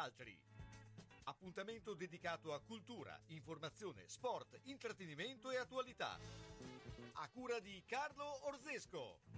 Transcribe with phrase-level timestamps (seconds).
[0.00, 0.36] altri.
[1.24, 6.18] Appuntamento dedicato a cultura, informazione, sport, intrattenimento e attualità.
[7.12, 9.29] A cura di Carlo Orzesco.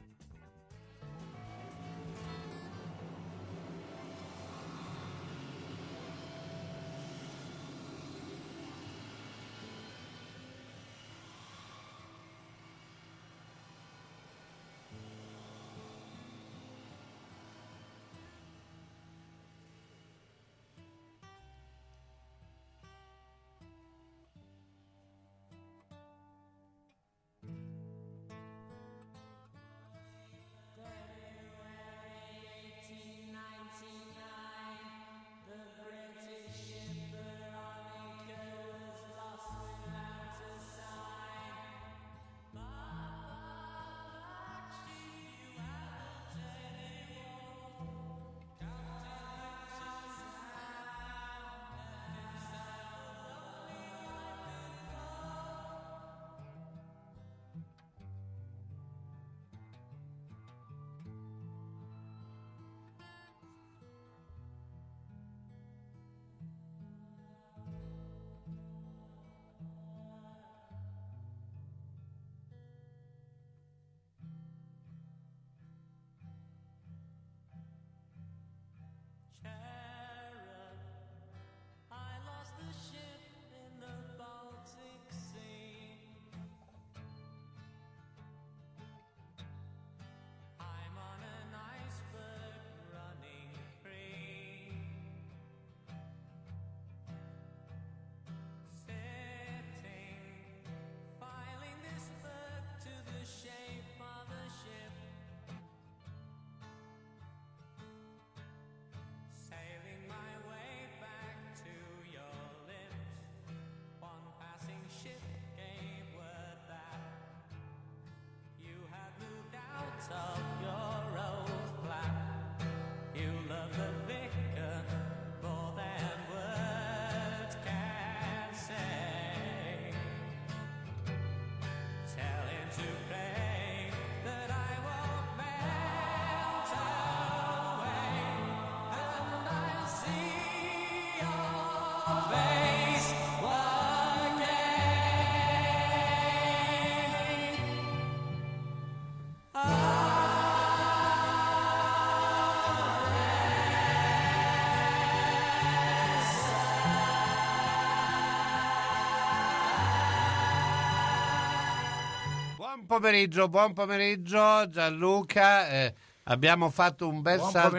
[162.82, 165.68] Buon pomeriggio, buon pomeriggio Gianluca.
[165.68, 165.94] Eh,
[166.24, 167.78] abbiamo fatto un bel, salto,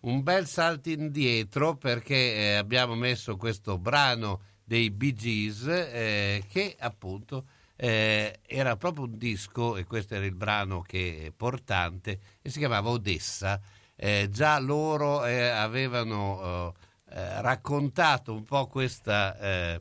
[0.00, 6.74] un bel salto indietro perché eh, abbiamo messo questo brano dei Bee Gees eh, che
[6.78, 7.44] appunto
[7.76, 12.58] eh, era proprio un disco e questo era il brano che è portante e si
[12.58, 13.60] chiamava Odessa.
[13.94, 16.74] Eh, già loro eh, avevano
[17.12, 19.80] raccontato un po' questa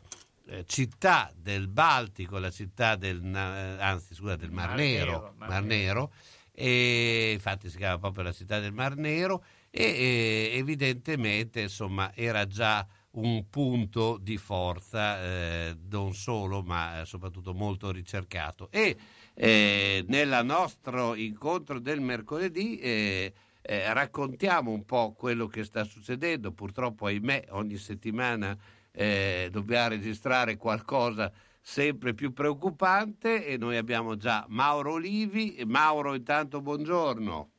[0.50, 5.50] eh, città del Baltico, la città del, eh, anzi, scusa, del Mar, Mar Nero, Mar
[5.50, 6.12] Mar Nero,
[6.52, 12.48] e infatti si chiama proprio la città del Mar Nero e, e evidentemente insomma era
[12.48, 18.70] già un punto di forza eh, non solo ma soprattutto molto ricercato.
[18.72, 18.98] E
[19.34, 26.52] eh, nel nostro incontro del mercoledì eh, eh, raccontiamo un po' quello che sta succedendo.
[26.52, 28.58] Purtroppo ahimè ogni settimana
[28.92, 35.56] eh, dobbiamo registrare qualcosa sempre più preoccupante e noi abbiamo già Mauro Olivi.
[35.56, 37.50] E Mauro, intanto buongiorno.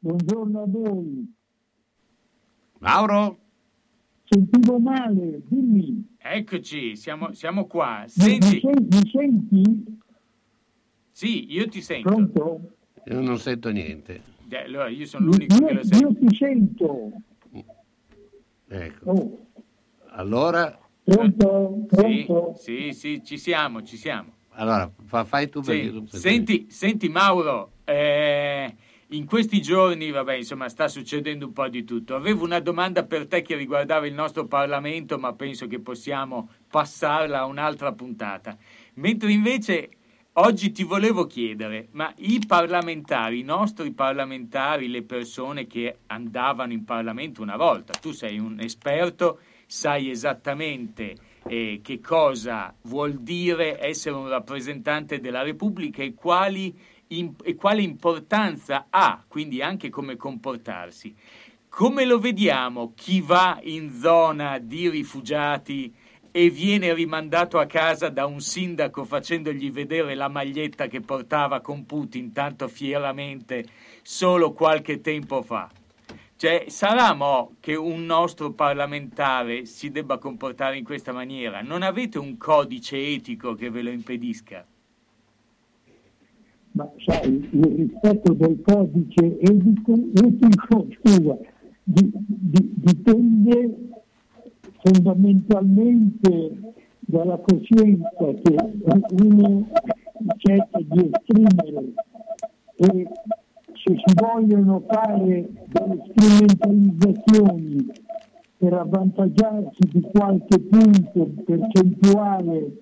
[0.00, 1.34] Buongiorno a voi.
[2.80, 3.38] Mauro?
[4.24, 6.16] Sentivo male, dimmi.
[6.18, 8.04] Eccoci, siamo, siamo qua.
[8.16, 9.98] Mi, mi Senti, sen- mi senti?
[11.12, 12.08] sì, io ti sento.
[12.10, 12.70] Pronto?
[13.06, 14.20] Io non sento niente.
[14.48, 16.08] Eh, Allora, io sono l'unico che Io, lo sento.
[16.08, 17.12] io ti sento.
[18.68, 19.10] Ecco.
[19.10, 19.45] Oh,
[20.18, 21.86] Allora, pronto?
[21.90, 22.54] Sì, Pronto?
[22.58, 24.32] sì, sì, ci siamo, ci siamo.
[24.58, 25.92] allora fa- fai tu perché Sì.
[25.92, 28.74] sento Senti, senti Mauro, eh,
[29.08, 32.14] in questi giorni, vabbè, insomma, sta succedendo un po' di tutto.
[32.14, 37.40] Avevo una domanda per te che riguardava il nostro Parlamento, ma penso che possiamo passarla
[37.40, 38.56] a un'altra puntata.
[38.94, 39.90] Mentre invece
[40.32, 46.84] oggi ti volevo chiedere, ma i parlamentari, i nostri parlamentari, le persone che andavano in
[46.84, 51.16] Parlamento una volta, tu sei un esperto, sai esattamente
[51.48, 56.74] eh, che cosa vuol dire essere un rappresentante della Repubblica e quali
[57.08, 61.14] im- e quale importanza ha, quindi anche come comportarsi.
[61.68, 65.92] come lo vediamo chi va in zona di rifugiati
[66.30, 71.84] e viene rimandato a casa da un sindaco facendogli vedere la maglietta che portava con
[71.84, 73.64] Putin tanto fieramente
[74.02, 75.70] solo qualche tempo fa?
[76.38, 81.62] Cioè, sarà mo che un nostro parlamentare si debba comportare in questa maniera?
[81.62, 84.66] Non avete un codice etico che ve lo impedisca?
[86.72, 91.38] Ma sai, il rispetto del codice etico, etico scusa,
[91.82, 93.78] di- di- dipende
[94.82, 98.10] fondamentalmente dalla coscienza
[98.42, 98.56] che
[99.22, 99.68] uno
[100.36, 101.92] cerca di esprimere
[102.74, 103.08] e
[103.86, 107.86] se si vogliono fare delle strumentalizzazioni
[108.56, 112.78] per avvantaggiarsi di qualche punto percentuale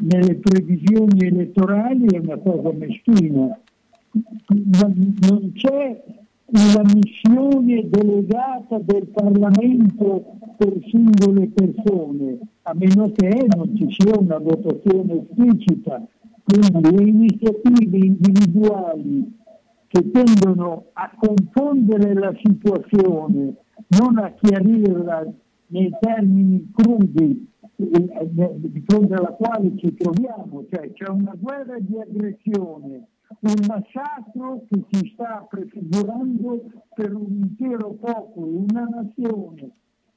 [0.00, 3.58] nelle previsioni elettorali è una cosa meschina.
[4.46, 6.04] Non c'è
[6.44, 14.38] una missione delegata del Parlamento per singole persone, a meno che non ci sia una
[14.38, 16.06] votazione esplicita.
[16.44, 19.40] Quindi le iniziative individuali
[19.92, 23.56] che tendono a confondere la situazione,
[24.00, 25.30] non a chiarirla
[25.66, 27.46] nei termini crudi
[27.76, 33.06] eh, eh, di fronte alla quale ci troviamo, cioè c'è una guerra di aggressione,
[33.40, 39.72] un massacro che si sta prefigurando per un intero popolo, una nazione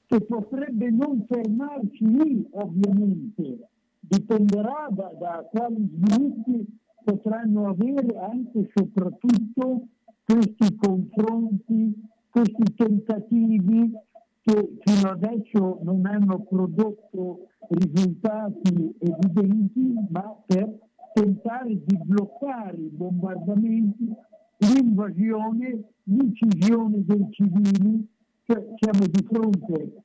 [0.05, 3.67] che potrebbe non fermarci lì, ovviamente,
[3.99, 6.65] dipenderà da, da quali sviluppi
[7.05, 9.87] potranno avere anche e soprattutto
[10.25, 11.93] questi confronti,
[12.29, 13.93] questi tentativi
[14.41, 20.77] che fino adesso non hanno prodotto risultati evidenti, ma per
[21.13, 24.13] tentare di bloccare i bombardamenti,
[24.57, 28.07] l'invasione, l'incisione dei civili,
[28.43, 30.03] cioè siamo di fronte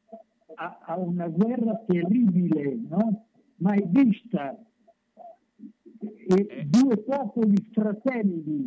[0.55, 3.25] a, a una guerra terribile, no?
[3.57, 4.57] mai vista.
[6.33, 8.63] E due popoli fratelli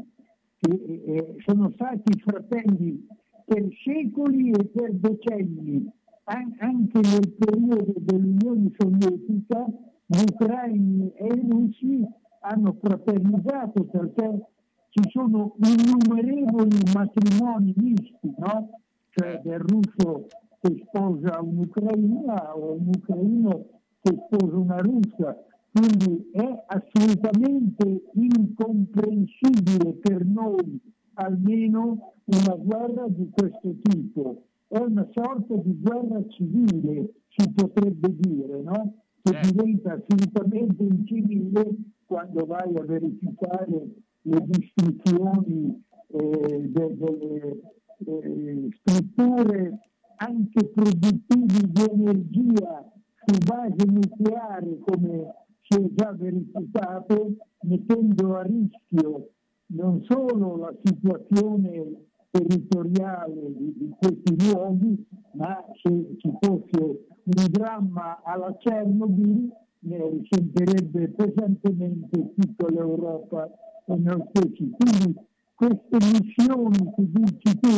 [0.60, 3.08] che eh, sono stati fratelli
[3.46, 5.90] per secoli e per decenni,
[6.26, 9.66] An- anche nel periodo dell'Unione Sovietica,
[10.06, 12.06] gli ucraini e i russi
[12.42, 14.46] hanno fraternizzato perché
[14.90, 18.80] ci sono innumerevoli matrimoni misti, no?
[19.10, 20.28] Cioè del russo
[20.60, 23.66] che sposa un'ucraina o un ucraino
[24.02, 25.46] che sposa una russa.
[25.74, 30.80] Quindi è assolutamente incomprensibile per noi
[31.16, 34.44] almeno una guerra di questo tipo.
[34.68, 39.02] È una sorta di guerra civile, si potrebbe dire, no?
[39.24, 39.52] Che Certo.
[39.52, 41.76] diventa assolutamente incivile
[42.06, 47.60] quando vai a verificare le distruzioni eh, de- delle
[48.06, 49.80] eh, strutture
[50.18, 52.92] anche produttivi di energia
[53.26, 55.34] su base nucleare come
[55.74, 59.30] si è già verificato, mettendo a rischio
[59.68, 68.22] non solo la situazione territoriale di, di questi luoghi, ma se ci fosse un dramma
[68.24, 73.50] alla Chernobyl ne risentirebbe pesantemente tutta l'Europa
[73.86, 74.70] e noi stessi.
[74.70, 75.20] Quindi
[75.56, 77.70] queste missioni che dici tu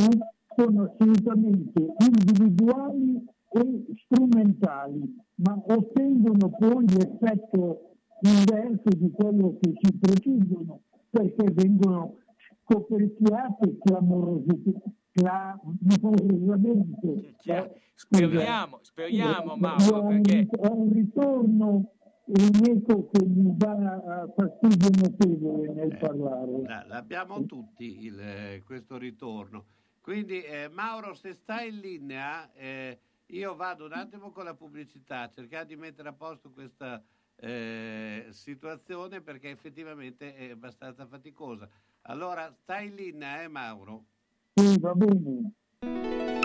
[0.56, 3.24] sono assolutamente individuali
[3.56, 12.18] e strumentali, ma ottengono poi l'effetto inverso di quello che si prefiggono, perché vengono
[12.64, 14.82] coperchiate clamorosamente.
[15.16, 17.36] clamorosamente.
[17.40, 21.92] Cioè, speriamo, speriamo, Mauro, un- perché Ho un ritorno
[22.28, 26.62] eco che mi dà fastidio notevole nel Eh, parlare.
[26.64, 29.66] la- L'abbiamo tutti il, eh, questo ritorno.
[30.02, 35.30] Quindi eh, Mauro, se stai in linea, eh, io vado un attimo con la pubblicità,
[35.30, 37.02] cercare di mettere a posto questa
[37.38, 41.68] eh, situazione perché effettivamente è abbastanza faticosa.
[42.04, 44.06] Allora, stai in linea, eh Mauro?
[44.54, 46.45] Sì, va bene.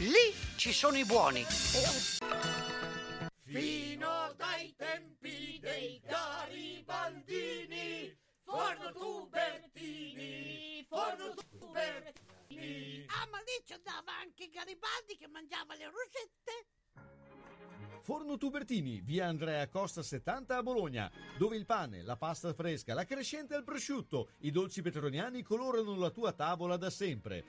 [0.00, 1.44] Lì ci sono i buoni.
[3.44, 14.48] Fino dai tempi dei garibaldini, forno tubertini, forno tubertini, Ah, ma lì ci andava anche
[14.48, 16.64] Garibaldi che mangiava le rosette.
[18.00, 23.04] Forno Tubertini, via Andrea Costa 70 a Bologna, dove il pane, la pasta fresca, la
[23.04, 27.44] crescente al prosciutto, i dolci petroniani colorano la tua tavola da sempre.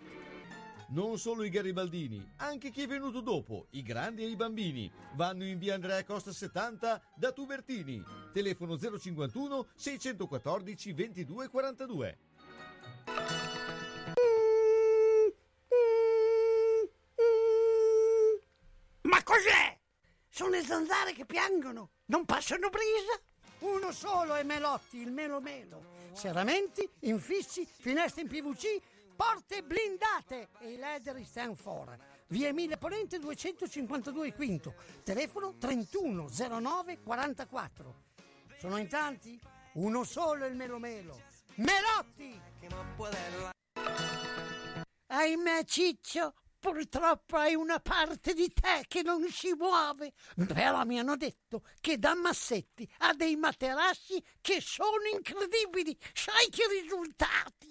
[0.91, 5.45] Non solo i garibaldini, anche chi è venuto dopo, i grandi e i bambini, vanno
[5.45, 8.03] in via Andrea Costa 70 da Tubertini.
[8.33, 12.17] Telefono 051 614 2242.
[19.03, 19.79] Ma cos'è?
[20.27, 23.17] Sono le zanzare che piangono, non passano brisa.
[23.59, 25.99] Uno solo è Melotti, il Melo Melo.
[26.11, 28.81] Serramenti, infissi, finestre in PVC,
[29.21, 31.95] porte blindate e i leder stand for.
[32.29, 34.73] Via Emile Ponente 252 Quinto,
[35.03, 37.95] telefono 3109 44.
[38.57, 39.39] Sono in tanti?
[39.73, 41.21] Uno solo il Melo Melo.
[41.55, 42.41] Melotti!
[45.05, 50.13] Ahimè Ciccio, purtroppo hai una parte di te che non si muove.
[50.47, 55.95] Però mi hanno detto che da Massetti ha dei materassi che sono incredibili.
[56.11, 57.70] Sai che risultati?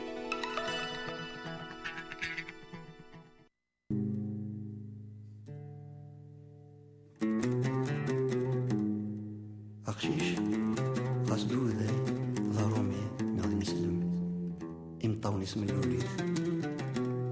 [15.55, 16.05] mis melodies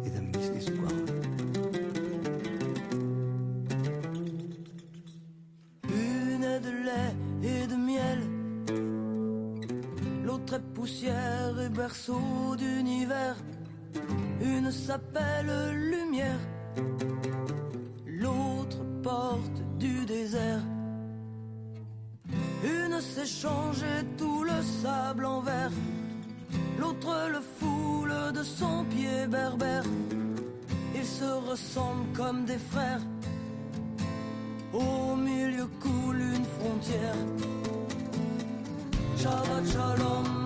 [0.06, 1.06] y de.
[5.90, 8.20] Une de lait et de miel,
[10.24, 13.38] l'autre est poussière et berceau d'univers.
[14.42, 15.52] Une s'appelle
[15.92, 16.40] lumière,
[18.06, 20.64] l'autre porte du désert.
[22.64, 23.84] Une s'échange
[24.18, 24.29] tout
[31.50, 33.02] ressemblent comme des frères.
[34.72, 37.16] Au milieu coule une frontière.
[39.18, 40.39] Shabbat shalom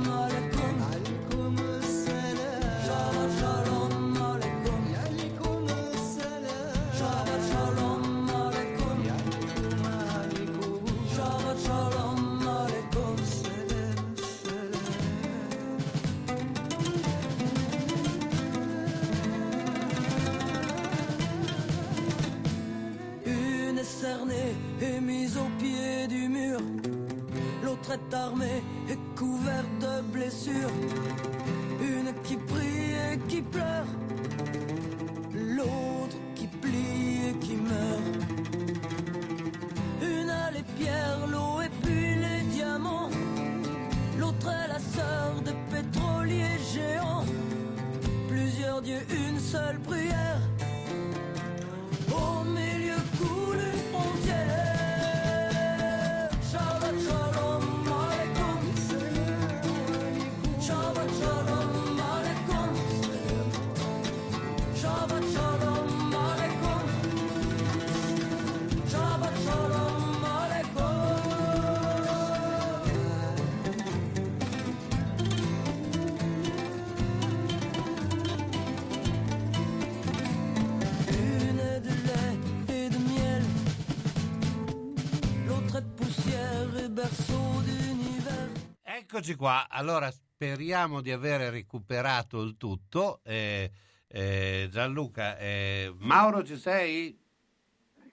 [89.24, 93.22] Eccoci qua, allora speriamo di aver recuperato il tutto.
[93.24, 93.72] Eh,
[94.06, 97.18] eh, Gianluca, eh, Mauro ci sei?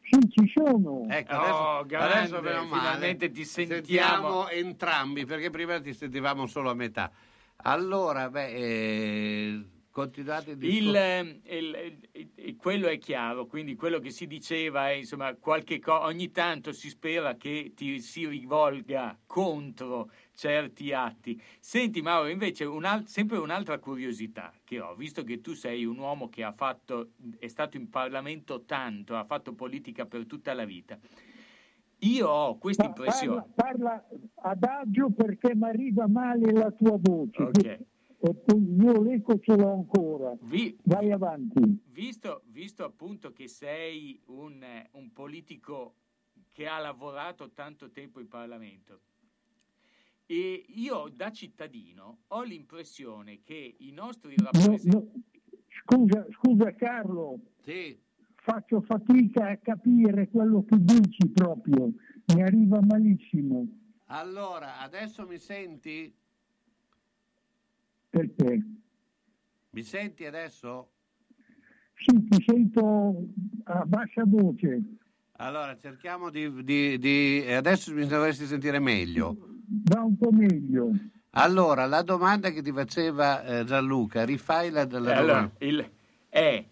[0.03, 1.07] Sì, ci sono.
[1.09, 3.75] Ecco, Oh, adesso, grande, adesso finalmente ti sentiamo.
[4.45, 7.11] Sentiamo entrambi, perché prima ti sentivamo solo a metà.
[7.57, 10.97] Allora, beh, eh, continuate il Il, discorso.
[10.97, 15.81] eh, il- il- il- quello è chiaro, quindi quello che si diceva è insomma qualche
[15.81, 20.11] co- ogni tanto si spera che ti si rivolga contro
[20.45, 21.39] certi atti.
[21.61, 26.31] Senti Mauro, invece un'al- sempre un'altra curiosità che ho, visto che tu sei un uomo
[26.31, 30.99] che ha fatto, è stato in Parlamento tanto, ha fatto politica per tutta la vita.
[31.99, 33.45] Io ho questa impressione.
[33.55, 34.09] Parla, parla
[34.51, 37.43] adagio perché mi arriva male la tua voce.
[37.43, 37.65] Ok.
[38.23, 40.35] e poi io l'eco ce l'ho ancora.
[40.41, 41.61] Vi- Vai avanti.
[41.91, 45.95] visto, visto appunto che sei un, eh, un politico
[46.53, 49.01] che ha lavorato tanto tempo in Parlamento,
[50.31, 54.89] e io da cittadino ho l'impressione che i nostri No, rappresentanti...
[54.89, 55.11] no,
[55.83, 57.99] Scusa, scusa Carlo, Sì,
[58.37, 61.93] faccio fatica a capire quello che dici proprio,
[62.33, 63.67] mi arriva malissimo.
[64.07, 66.15] allora adesso mi senti?
[68.09, 68.63] Perché?
[69.71, 70.93] Mi senti adesso?
[71.97, 73.27] Sì, ti sento
[73.65, 74.81] a bassa voce.
[75.43, 79.37] Allora cerchiamo di, di- di- Adesso mi dovresti sentire meglio.
[79.87, 80.91] Va un po' meglio.
[81.31, 85.55] Allora, la domanda che ti faceva eh, Gianluca, rifai la della Allora, domanda.
[85.61, 85.91] il-
[86.29, 86.65] è,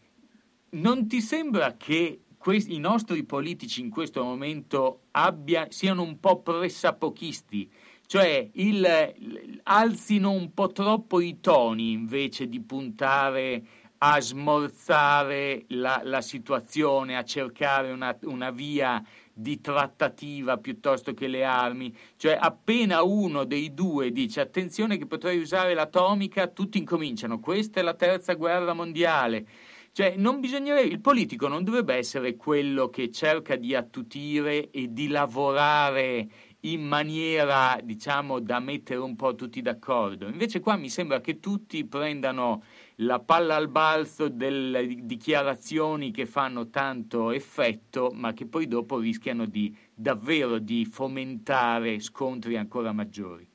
[0.71, 6.41] non ti sembra che questi- i nostri politici in questo momento abbia- siano un po'
[6.43, 7.71] pressapochisti?
[8.05, 13.63] Cioè, il- alzino un po' troppo i toni invece di puntare
[13.99, 19.03] a smorzare la, la situazione, a cercare una, una via
[19.33, 21.95] di trattativa piuttosto che le armi.
[22.17, 27.41] Cioè, appena uno dei due dice attenzione che potrei usare l'atomica, tutti incominciano.
[27.41, 29.47] Questa è la terza guerra mondiale.
[29.93, 36.29] Cioè, il politico non dovrebbe essere quello che cerca di attutire e di lavorare
[36.61, 40.29] in maniera, diciamo, da mettere un po' tutti d'accordo.
[40.29, 42.63] Invece qua mi sembra che tutti prendano
[43.01, 49.47] la palla al balzo delle dichiarazioni che fanno tanto effetto, ma che poi dopo rischiano
[49.47, 53.47] di davvero di fomentare scontri ancora maggiori.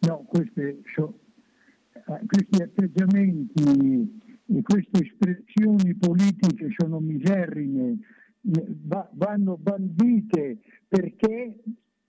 [0.00, 1.20] No, queste so-
[1.92, 7.98] eh, questi atteggiamenti e queste espressioni politiche sono miserrime,
[8.42, 11.60] va- vanno bandite perché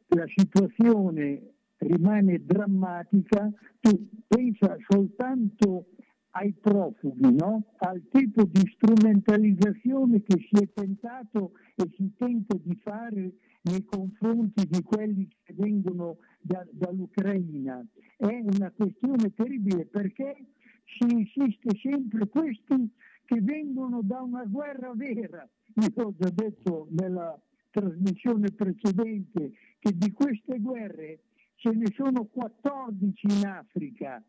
[0.08, 3.50] la situazione rimane drammatica.
[3.79, 5.88] Tu pensa soltanto
[6.31, 7.73] ai profughi, no?
[7.77, 13.33] al tipo di strumentalizzazione che si è tentato e si tenta di fare
[13.63, 17.86] nei confronti di quelli che vengono da- dall'Ucraina.
[18.17, 20.36] È una questione terribile perché
[20.97, 22.89] si insiste sempre questi
[23.25, 25.47] che vengono da una guerra vera.
[25.75, 27.39] Io ho già detto nella
[27.71, 31.19] trasmissione precedente che di queste guerre
[31.56, 34.21] ce ne sono 14 in Africa,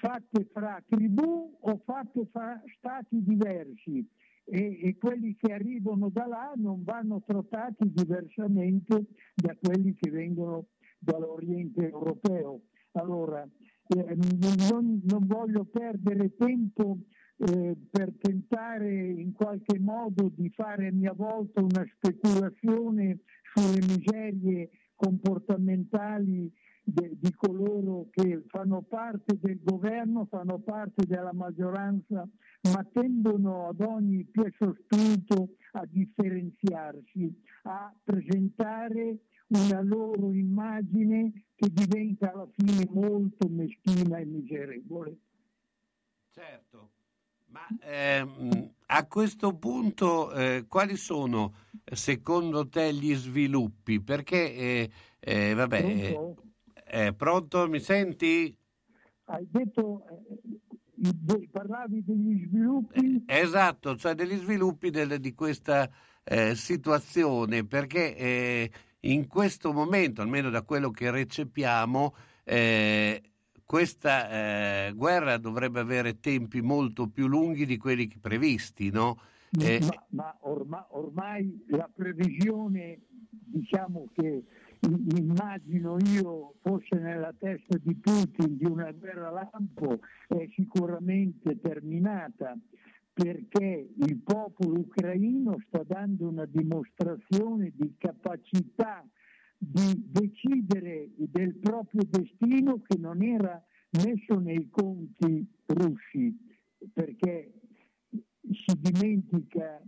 [0.00, 4.06] fatte fra tribù o fatte fra stati diversi
[4.44, 10.68] e, e quelli che arrivano da là non vanno trattati diversamente da quelli che vengono
[10.98, 12.62] dall'Oriente europeo.
[12.92, 14.16] Allora, eh,
[14.70, 16.98] non, non voglio perdere tempo
[17.36, 23.20] eh, per tentare in qualche modo di fare a mia volta una speculazione
[23.52, 26.52] sulle miserie comportamentali
[26.92, 32.28] de- di coloro che fanno parte del governo, fanno parte della maggioranza,
[32.72, 42.32] ma tendono ad ogni piezo spunto a differenziarsi, a presentare una loro immagine che diventa
[42.32, 45.16] alla fine molto meschina e miserevole.
[46.30, 46.90] Certo,
[47.46, 54.00] ma ehm, a questo punto eh, quali sono secondo te gli sviluppi?
[54.00, 56.20] Perché, eh, eh, vabbè,
[56.90, 57.64] eh, Pronto?
[57.64, 58.56] eh, mi senti?
[59.24, 63.22] Hai detto, eh, parlavi degli sviluppi?
[63.26, 65.88] Esatto, cioè degli sviluppi del- di questa
[66.24, 73.22] eh, situazione, perché eh, in questo momento, almeno da quello che recepiamo, eh,
[73.64, 74.28] questa
[74.88, 79.18] eh, guerra dovrebbe avere tempi molto più lunghi di quelli previsti, no?
[79.58, 83.00] Eh, ma ma orma- ormai la previsione,
[83.30, 84.44] diciamo che
[84.80, 92.56] immagino io fosse nella testa di Putin di una guerra lampo, è sicuramente terminata
[93.12, 99.06] perché il popolo ucraino sta dando una dimostrazione di capacità
[99.58, 103.62] di decidere del proprio destino che non era
[104.02, 106.34] messo nei conti russi,
[106.92, 107.52] perché
[108.40, 109.82] si dimentica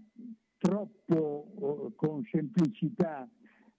[0.59, 3.27] troppo eh, con semplicità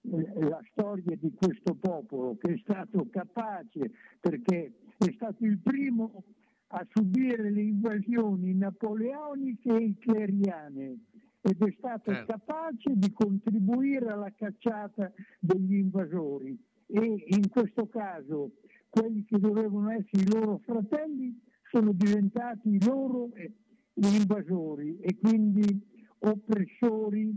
[0.05, 6.23] la storia di questo popolo che è stato capace perché è stato il primo
[6.67, 10.97] a subire le invasioni napoleoniche e hitleriane
[11.41, 12.31] ed è stato Certo.
[12.31, 18.51] capace di contribuire alla cacciata degli invasori e in questo caso
[18.89, 21.39] quelli che dovevano essere i loro fratelli
[21.69, 23.51] sono diventati i loro eh,
[23.95, 25.81] invasori e quindi
[26.19, 27.35] oppressori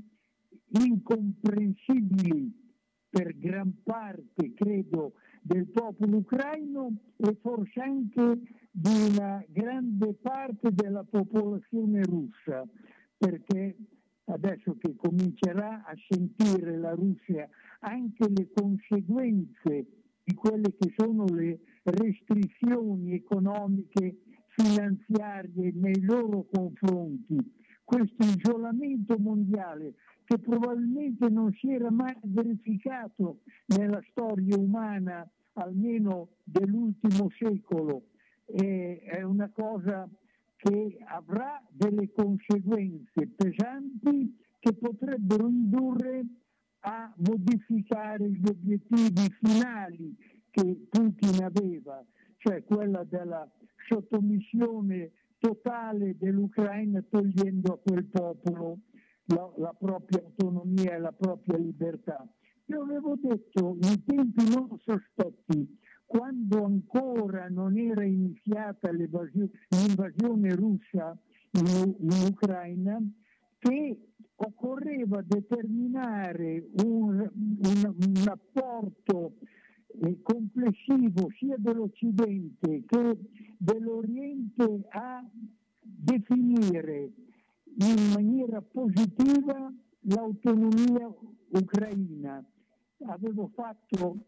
[0.68, 2.64] incomprensibili
[3.08, 11.04] per gran parte, credo, del popolo ucraino e forse anche di una grande parte della
[11.04, 12.66] popolazione russa,
[13.16, 13.76] perché
[14.24, 17.48] adesso che comincerà a sentire la Russia
[17.80, 19.86] anche le conseguenze
[20.24, 27.36] di quelle che sono le restrizioni economiche, finanziarie nei loro confronti,
[27.86, 29.94] questo isolamento mondiale
[30.24, 38.08] che probabilmente non si era mai verificato nella storia umana, almeno dell'ultimo secolo,
[38.44, 40.08] è una cosa
[40.56, 46.24] che avrà delle conseguenze pesanti che potrebbero indurre
[46.80, 50.16] a modificare gli obiettivi finali
[50.50, 52.04] che Putin aveva,
[52.38, 53.48] cioè quella della
[53.88, 58.78] sottomissione totale dell'Ucraina togliendo a quel popolo
[59.26, 62.26] la, la propria autonomia e la propria libertà.
[62.66, 71.16] Io avevo detto in tempi non sospetti, quando ancora non era iniziata l'invasione russa
[71.52, 72.98] in, in Ucraina,
[73.58, 79.36] che occorreva determinare un, un, un apporto
[80.22, 83.18] complessivo sia dell'Occidente che
[83.58, 85.24] dell'Oriente a
[85.80, 87.12] definire
[87.78, 91.12] in maniera positiva l'autonomia
[91.50, 92.44] ucraina.
[93.06, 94.26] Avevo fatto,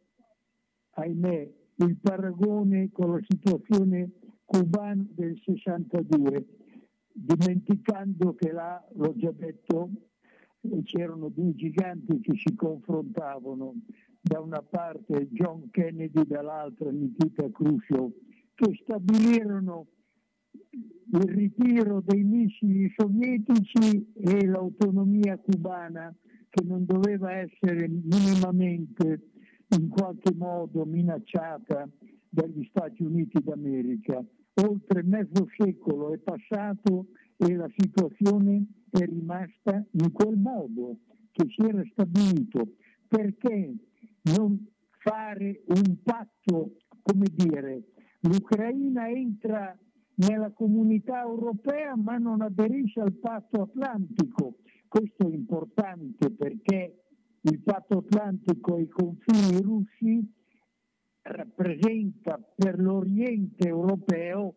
[0.91, 4.11] ahimè, il paragone con la situazione
[4.45, 6.47] cubana del 62,
[7.13, 9.91] dimenticando che là, l'ho già detto,
[10.83, 13.75] c'erano due giganti che si confrontavano,
[14.29, 18.13] da una parte John Kennedy, dall'altra Nikita Khrushchev,
[18.55, 19.87] che stabilirono
[21.13, 26.15] il ritiro dei missili sovietici e l'autonomia cubana
[26.51, 29.31] che non doveva essere minimamente
[29.79, 31.89] in qualche modo minacciata
[32.29, 34.23] dagli Stati Uniti d'America.
[34.63, 37.07] Oltre mezzo secolo è passato
[37.39, 40.99] e la situazione è rimasta in quel modo
[41.33, 42.75] che si era stabilito.
[43.07, 43.88] Perché
[44.37, 44.67] non
[44.99, 47.83] fare un patto, come dire,
[48.21, 49.77] l'Ucraina entra
[50.17, 54.57] nella comunità europea ma non aderisce al patto atlantico.
[54.89, 57.05] Questo è importante perché
[57.43, 60.33] il patto atlantico e i confini russi
[61.23, 64.55] rappresenta per l'Oriente europeo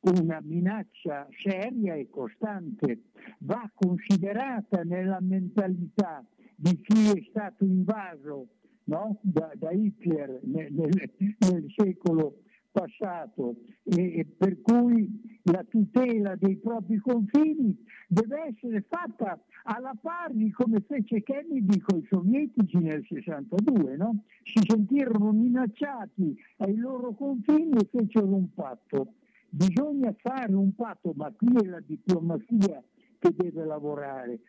[0.00, 3.04] una minaccia seria e costante.
[3.40, 6.24] Va considerata nella mentalità
[6.56, 8.48] di chi è stato invaso
[8.90, 9.18] no?
[9.22, 12.40] da, da, Hitler nel, nel, nel secolo
[12.72, 17.76] passato e, e, per cui la tutela dei propri confini
[18.06, 24.24] deve essere fatta alla pari come fece Kennedy con i sovietici nel 62, no?
[24.44, 29.14] si sentirono minacciati ai loro confini e fecero un patto.
[29.48, 32.82] Bisogna fare un patto, ma qui è la diplomazia
[33.18, 34.40] che deve lavorare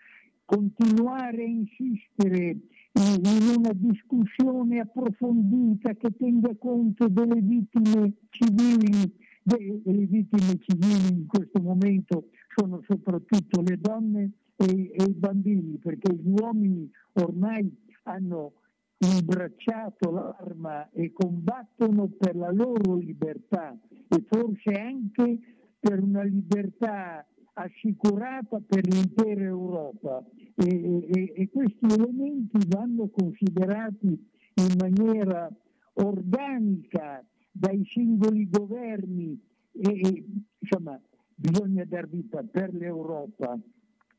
[0.46, 2.58] continuare a insistere
[2.94, 11.28] in una discussione approfondita che tenga conto delle vittime civili, e le vittime civili in
[11.28, 17.74] questo momento sono soprattutto le donne e, e i bambini, perché gli uomini ormai
[18.04, 18.54] hanno
[18.98, 23.76] imbracciato l'arma e combattono per la loro libertà
[24.08, 25.40] e forse anche
[25.80, 30.24] per una libertà assicurata per l'intera Europa
[30.64, 35.50] e, e, e, questi elementi vanno considerati in maniera
[35.94, 39.40] organica dai singoli governi
[39.72, 40.26] e, e
[40.60, 41.00] insomma
[41.34, 43.60] bisogna dar vita per l'Europa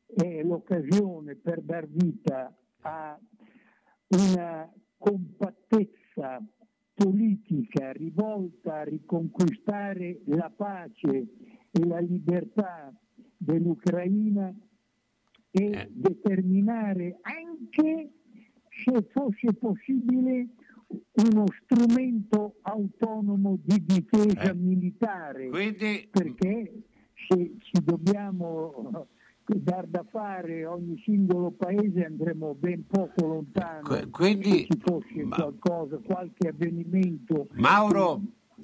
[0.05, 3.17] è l'occasione per dar vita a
[4.09, 6.43] una compattezza
[6.93, 11.27] politica rivolta a riconquistare la pace
[11.71, 12.93] e la libertà
[13.37, 14.53] dell'Ucraina
[15.55, 15.87] e Eh.
[15.91, 18.09] determinare anche,
[18.69, 20.47] se fosse possibile,
[20.87, 24.53] uno strumento autonomo di difesa Eh.
[24.55, 26.81] militare, Quindi, perché
[27.27, 29.07] se ci dobbiamo
[29.45, 34.09] dar da fare ogni singolo paese andremo ben poco lontano.
[34.09, 37.47] Quindi- se ci fosse ma- qualcosa, qualche avvenimento.
[37.53, 38.21] Mauro,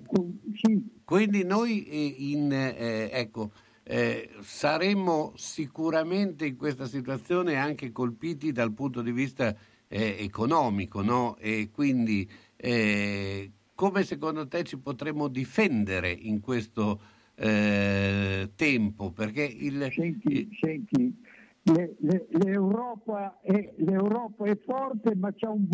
[0.07, 3.51] con- sì, Quindi noi eh, in, eh, ecco,
[3.91, 9.55] eh, saremmo sicuramente in questa situazione anche colpiti dal punto di vista
[9.87, 11.35] eh, economico, no?
[11.37, 17.01] E quindi eh, come secondo te ci potremmo difendere in questo
[17.33, 19.09] eh, tempo?
[19.11, 21.23] Perché il, Senti, senti,
[21.63, 25.67] le- le- l'Europa, è, l'Europa è forte ma c'ha un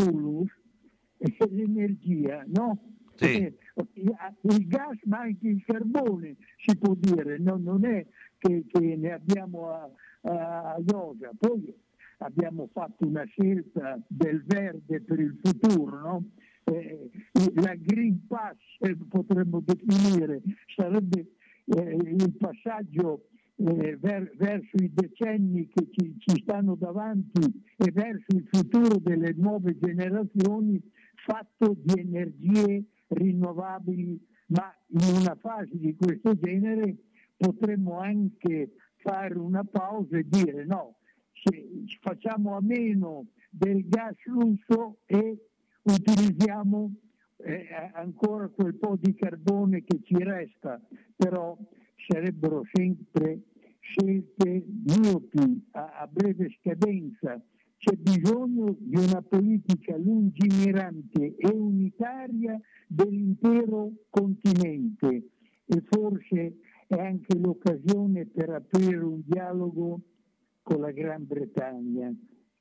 [1.18, 2.80] c'è l'energia, no?
[3.16, 3.52] Sì.
[3.76, 7.58] Il gas ma anche il carbone si può dire, no?
[7.58, 8.06] non è
[8.38, 9.90] che, che ne abbiamo a,
[10.22, 11.32] a Iosa.
[11.38, 11.74] Poi
[12.20, 16.24] abbiamo fatto una scelta del verde per il futuro, no?
[16.64, 17.12] Eh,
[17.56, 20.42] la Green Pass eh, potremmo definire,
[20.76, 21.34] sarebbe
[21.66, 27.40] eh, il passaggio eh, ver- verso i decenni che ci, ci stanno davanti
[27.78, 30.82] e verso il futuro delle nuove generazioni
[31.14, 36.96] fatto di energie rinnovabili, ma in una fase di questo genere
[37.38, 40.98] potremmo anche fare una pausa e dire no,
[42.02, 45.38] facciamo a meno del gas russo e
[45.84, 46.94] utilizziamo
[47.38, 50.82] eh, ancora quel po' di carbone che ci resta,
[51.16, 51.58] però
[52.08, 53.42] sarebbero sempre
[53.80, 57.42] scelte miopi a, a breve scadenza.
[57.86, 65.30] C'è bisogno di una politica lungimirante e unitaria dell'intero continente.
[65.68, 70.00] E forse è anche l'occasione per aprire un dialogo
[70.64, 72.12] con la Gran Bretagna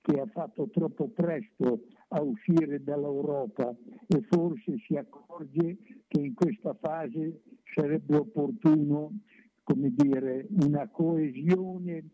[0.03, 3.75] che ha fatto troppo presto a uscire dall'Europa
[4.07, 7.41] e forse si accorge che in questa fase
[7.75, 9.21] sarebbe opportuno
[9.65, 12.11] dire, una coesione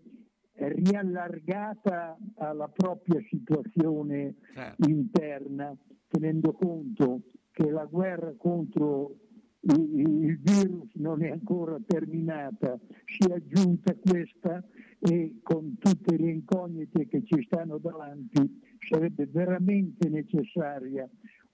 [0.69, 4.89] riallargata alla propria situazione Certo.
[4.89, 5.77] interna,
[6.09, 9.17] tenendo conto che la guerra contro
[9.63, 14.65] il, virus non è ancora terminata, si è aggiunta questa
[14.99, 21.09] e con tutte le incognite che ci stanno davanti sarebbe veramente necessaria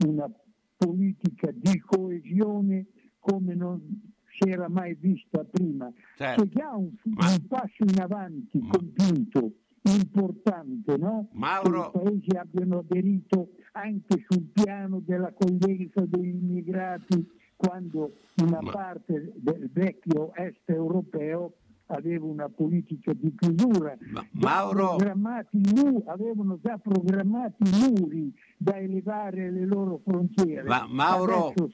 [0.04, 0.30] una
[0.76, 2.86] politica di coesione
[3.18, 5.90] come non si era mai vista prima.
[6.16, 6.42] Certo.
[6.42, 11.28] C'è già un, un passo in avanti compiuto, importante, no?
[11.32, 18.70] Mauro- Che i paesi abbiano aderito anche sul piano dell'accoglienza degli immigrati quando una Ma-
[18.70, 21.54] parte del vecchio est europeo
[21.86, 23.96] aveva una politica di chiusura.
[24.12, 24.96] Ma- Mauro-
[25.74, 30.64] mu- avevano già programmati muri da elevare alle loro frontiere.
[30.64, 31.70] Ma- Mauro- Adesso-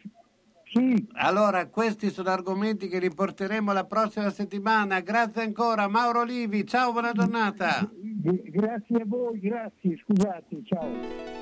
[0.73, 5.01] sì, Allora, questi sono argomenti che riporteremo la prossima settimana.
[5.01, 6.67] Grazie ancora, Mauro Olivi.
[6.67, 7.91] Ciao, buona giornata.
[7.93, 11.42] grazie a voi, grazie, scusate, ciao.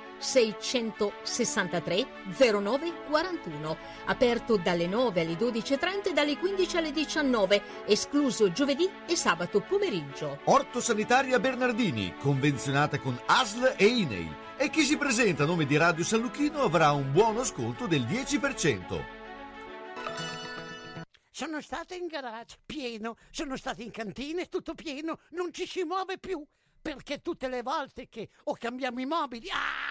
[0.21, 2.07] 663
[2.37, 3.77] 09 41.
[4.05, 10.39] Aperto dalle 9 alle 12.30 e dalle 15 alle 19, escluso giovedì e sabato pomeriggio.
[10.45, 14.49] Orto Sanitaria Bernardini, convenzionata con ASL e INEI.
[14.57, 18.03] E chi si presenta a nome di Radio San Lucchino avrà un buono sconto del
[18.03, 19.19] 10%.
[21.33, 26.19] Sono stato in garage, pieno, sono stato in cantina, tutto pieno, non ci si muove
[26.19, 26.45] più.
[26.79, 29.90] Perché tutte le volte che o cambiamo i mobili, ah,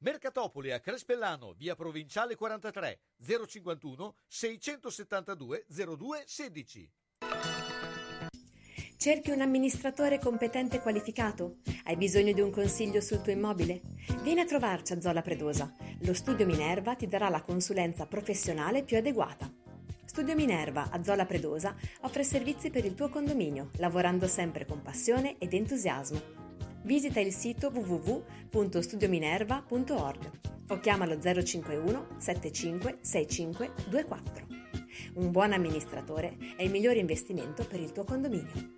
[0.00, 6.92] Mercatopoli a Crespellano, via Provinciale 43, 051 672 02 16.
[8.96, 11.56] Cerchi un amministratore competente e qualificato?
[11.82, 13.80] Hai bisogno di un consiglio sul tuo immobile?
[14.22, 15.74] Vieni a trovarci a Zola Predosa.
[16.02, 19.52] Lo studio Minerva ti darà la consulenza professionale più adeguata.
[20.04, 25.38] Studio Minerva a Zola Predosa offre servizi per il tuo condominio, lavorando sempre con passione
[25.38, 26.37] ed entusiasmo.
[26.82, 30.30] Visita il sito www.studiominerva.org
[30.68, 34.46] o chiamalo 051 75 65 24.
[35.14, 38.77] Un buon amministratore è il migliore investimento per il tuo condominio.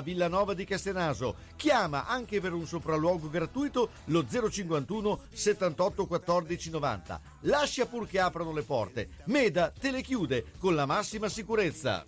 [0.00, 1.36] Villanova di Castenaso.
[1.56, 7.20] Chiama anche per un sopralluogo gratuito lo 051 78 14 90.
[7.40, 9.08] Lascia pur che aprano le porte.
[9.24, 12.04] Meda te le chiude con la massima sicurezza.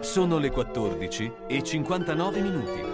[0.00, 2.93] Sono le 14 e 59 minuti.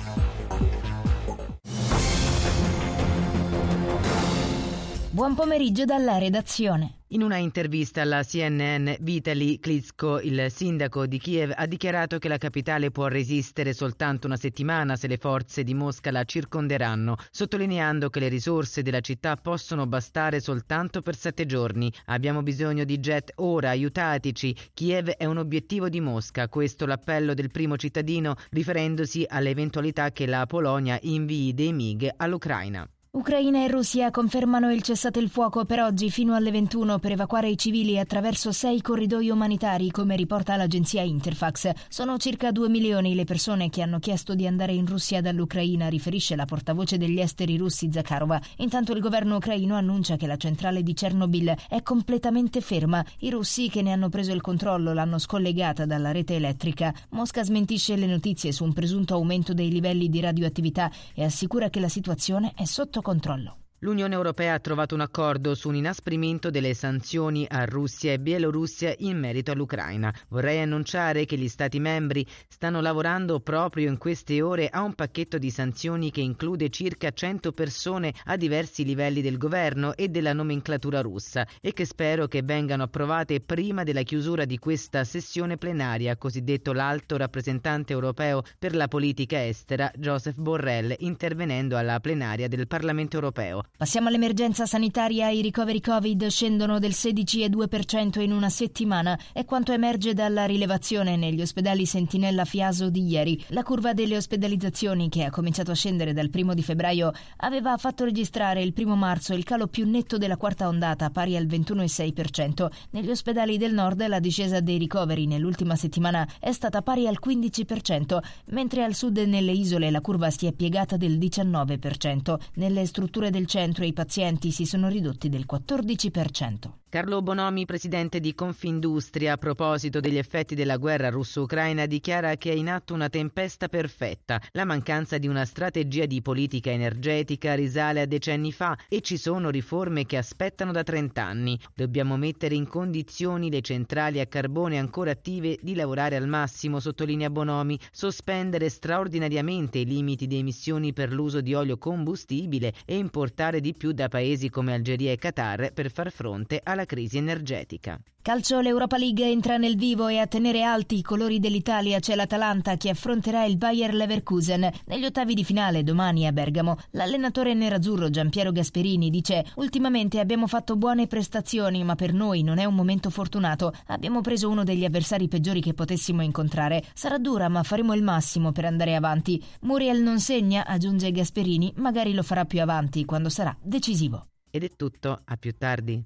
[5.13, 6.99] Buon pomeriggio dalla redazione.
[7.07, 12.37] In una intervista alla CNN, Vitaly Klitschko, il sindaco di Kiev, ha dichiarato che la
[12.37, 18.21] capitale può resistere soltanto una settimana se le forze di Mosca la circonderanno, sottolineando che
[18.21, 21.91] le risorse della città possono bastare soltanto per sette giorni.
[22.05, 24.55] Abbiamo bisogno di jet ora, aiutateci.
[24.73, 30.45] Kiev è un obiettivo di Mosca, questo l'appello del primo cittadino, riferendosi all'eventualità che la
[30.45, 32.89] Polonia invii dei MiG all'Ucraina.
[33.13, 37.49] Ucraina e Russia confermano il cessate il fuoco per oggi fino alle 21 per evacuare
[37.49, 41.71] i civili attraverso sei corridoi umanitari, come riporta l'agenzia Interfax.
[41.89, 46.37] Sono circa 2 milioni le persone che hanno chiesto di andare in Russia dall'Ucraina, riferisce
[46.37, 48.39] la portavoce degli esteri russi Zakharova.
[48.59, 53.03] Intanto il governo ucraino annuncia che la centrale di Chernobyl è completamente ferma.
[53.19, 56.93] I russi che ne hanno preso il controllo l'hanno scollegata dalla rete elettrica.
[57.09, 61.81] Mosca smentisce le notizie su un presunto aumento dei livelli di radioattività e assicura che
[61.81, 63.60] la situazione è sotto controllo.
[63.83, 68.93] L'Unione Europea ha trovato un accordo su un inasprimento delle sanzioni a Russia e Bielorussia
[68.99, 70.13] in merito all'Ucraina.
[70.27, 75.39] Vorrei annunciare che gli Stati membri stanno lavorando proprio in queste ore a un pacchetto
[75.39, 81.01] di sanzioni che include circa 100 persone a diversi livelli del governo e della nomenclatura
[81.01, 86.43] russa e che spero che vengano approvate prima della chiusura di questa sessione plenaria, così
[86.43, 93.15] detto l'alto rappresentante europeo per la politica estera Joseph Borrell intervenendo alla plenaria del Parlamento
[93.15, 93.63] europeo.
[93.81, 95.29] Passiamo all'emergenza sanitaria.
[95.31, 99.17] I ricoveri Covid scendono del 16,2% in una settimana.
[99.33, 103.43] È quanto emerge dalla rilevazione negli ospedali Sentinella Fiaso di ieri.
[103.47, 108.03] La curva delle ospedalizzazioni, che ha cominciato a scendere dal primo di febbraio, aveva fatto
[108.03, 112.67] registrare il primo marzo il calo più netto della quarta ondata, pari al 21,6%.
[112.91, 118.19] Negli ospedali del nord la discesa dei ricoveri nell'ultima settimana è stata pari al 15%,
[118.51, 122.35] mentre al sud e nelle isole la curva si è piegata del 19%.
[122.53, 126.80] Nelle strutture del centro i pazienti si sono ridotti del 14%.
[126.91, 132.53] Carlo Bonomi, presidente di Confindustria, a proposito degli effetti della guerra russo-ucraina, dichiara che è
[132.53, 134.41] in atto una tempesta perfetta.
[134.51, 139.49] La mancanza di una strategia di politica energetica risale a decenni fa e ci sono
[139.49, 141.57] riforme che aspettano da 30 anni.
[141.73, 147.29] Dobbiamo mettere in condizioni le centrali a carbone ancora attive di lavorare al massimo, sottolinea
[147.29, 153.73] Bonomi, sospendere straordinariamente i limiti di emissioni per l'uso di olio combustibile e importare di
[153.73, 157.99] più da paesi come Algeria e Qatar per far fronte alla dalla crisi energetica.
[158.23, 162.77] Calcio l'Europa League entra nel vivo e a tenere alti i colori dell'Italia c'è l'Atalanta
[162.77, 166.77] che affronterà il Bayer Leverkusen negli ottavi di finale domani a Bergamo.
[166.91, 172.65] L'allenatore nerazzurro Giampiero Gasperini dice ultimamente abbiamo fatto buone prestazioni ma per noi non è
[172.65, 173.73] un momento fortunato.
[173.87, 176.83] Abbiamo preso uno degli avversari peggiori che potessimo incontrare.
[176.93, 179.43] Sarà dura ma faremo il massimo per andare avanti.
[179.61, 184.27] Muriel non segna, aggiunge Gasperini, magari lo farà più avanti quando sarà decisivo.
[184.51, 186.05] Ed è tutto, a più tardi.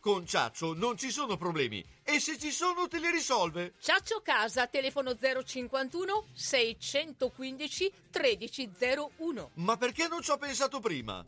[0.00, 3.74] Con Ciaccio non ci sono problemi e se ci sono te li risolve.
[3.78, 9.50] Ciaccio Casa, telefono 051 615 1301.
[9.56, 11.22] Ma perché non ci ho pensato prima?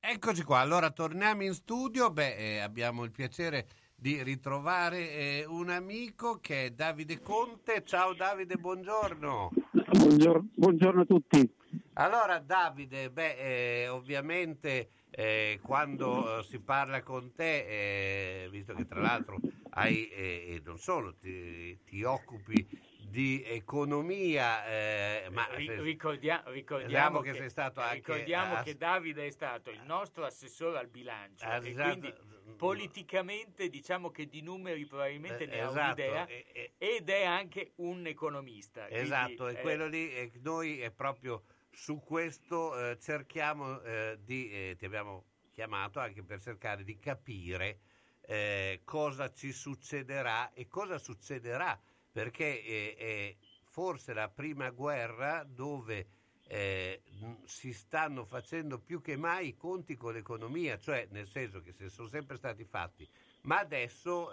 [0.00, 2.10] Eccoci qua, allora torniamo in studio.
[2.10, 7.82] Beh, eh, abbiamo il piacere di ritrovare eh, un amico che è Davide Conte.
[7.84, 9.50] Ciao Davide, buongiorno.
[9.92, 11.54] Buongiorno, buongiorno a tutti.
[12.00, 18.86] Allora Davide, beh, eh, ovviamente eh, quando eh, si parla con te, eh, visto che
[18.86, 25.76] tra l'altro hai, eh, e non solo, ti, ti occupi di economia, eh, ma se-
[25.82, 30.24] ricordia- Ricordiamo ricordiamo, che sei stato anche ricordiamo a- che Davide è stato il nostro
[30.24, 31.98] assessore al bilancio e esatto.
[31.98, 37.10] quindi politicamente diciamo che di numeri probabilmente Eh, ne ha esatto, un'idea e- e- ed
[37.10, 38.86] è anche un economista.
[38.86, 44.18] quindi, Esatto, e eh, quello lì, e noi è proprio su questo eh, cerchiamo eh,
[44.22, 47.80] di, eh, ti abbiamo chiamato anche per cercare di capire
[48.22, 51.78] eh, cosa ci succederà e cosa succederà,
[52.12, 56.08] perché eh, è forse la prima guerra dove
[56.48, 57.02] eh,
[57.44, 61.88] si stanno facendo più che mai i conti con l'economia, cioè nel senso che se
[61.88, 63.08] sono sempre stati fatti,
[63.42, 64.30] ma adesso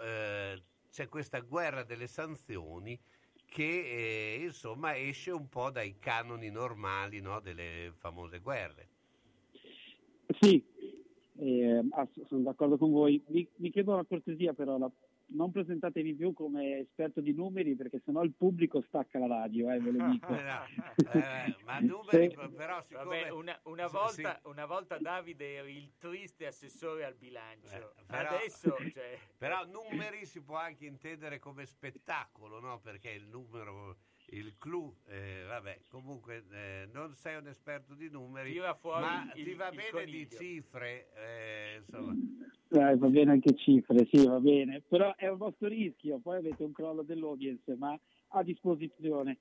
[0.90, 3.00] c'è questa guerra delle sanzioni
[3.48, 8.88] che eh, insomma esce un po' dai canoni normali no, delle famose guerre.
[10.40, 10.62] Sì,
[11.38, 11.82] eh,
[12.26, 13.22] sono d'accordo con voi.
[13.26, 14.90] Vi, vi chiedo una cortesia però, la-
[15.30, 19.78] non presentatevi più come esperto di numeri perché sennò il pubblico stacca la radio, eh,
[19.78, 20.34] ve lo dico.
[20.34, 22.48] Eh, ma numeri Sì.
[22.56, 24.48] però siccome Vabbè, una, una volta, sì.
[24.48, 30.24] una volta Davide eri il triste assessore al bilancio, Eh, però- adesso cioè, Però numeri
[30.24, 32.80] si può anche intendere come spettacolo, no?
[32.80, 33.96] Perché il numero,
[34.30, 39.32] il clou, eh, vabbè, comunque eh, non sei un esperto di numeri, Tira fuori ma
[39.34, 42.14] il- ti va il bene di cifre, eh, insomma.
[42.68, 44.82] Dai, va bene anche cifre, sì, va bene.
[44.82, 47.98] Però è un vostro rischio, poi avete un crollo dell'audience, ma
[48.28, 49.38] a disposizione.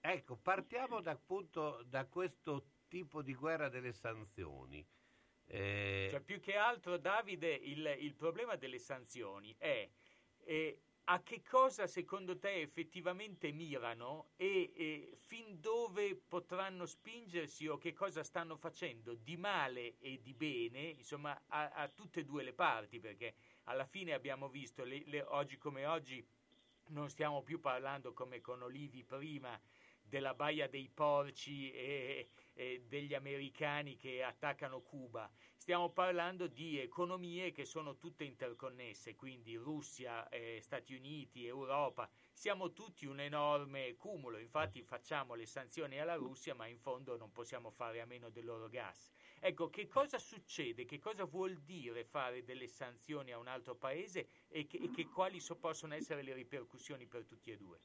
[0.00, 4.84] Ecco, partiamo da, appunto da questo tipo di guerra delle sanzioni.
[5.46, 9.88] Eh, Cioè, più che altro, Davide, il, il problema delle sanzioni è
[10.44, 10.80] eh,
[11.10, 17.94] a che cosa secondo te effettivamente mirano e, e fin dove potranno spingersi o che
[17.94, 22.52] cosa stanno facendo di male e di bene, insomma, a, a tutte e due le
[22.52, 23.34] parti, perché
[23.64, 26.22] alla fine abbiamo visto, le- le- oggi come oggi,
[26.88, 29.58] non stiamo più parlando come con Olivi prima
[30.08, 35.30] della Baia dei Porci e, e degli americani che attaccano Cuba.
[35.56, 42.08] Stiamo parlando di economie che sono tutte interconnesse, quindi Russia, eh, Stati Uniti, Europa.
[42.32, 47.32] Siamo tutti un enorme cumulo, infatti facciamo le sanzioni alla Russia, ma in fondo non
[47.32, 49.12] possiamo fare a meno del loro gas.
[49.40, 50.86] Ecco, che cosa succede?
[50.86, 55.08] Che cosa vuol dire fare delle sanzioni a un altro paese e, che, e che
[55.08, 57.78] quali so- possono essere le ripercussioni per tutti e due?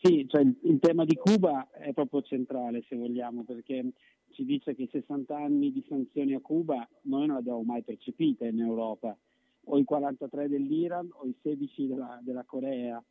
[0.00, 3.92] Sì, cioè il, il tema di Cuba è proprio centrale, se vogliamo, perché
[4.30, 7.82] ci dice che i 60 anni di sanzioni a Cuba noi non le abbiamo mai
[7.82, 9.16] percepite in Europa,
[9.64, 13.02] o i 43 dell'Iran o i 16 della, della Corea,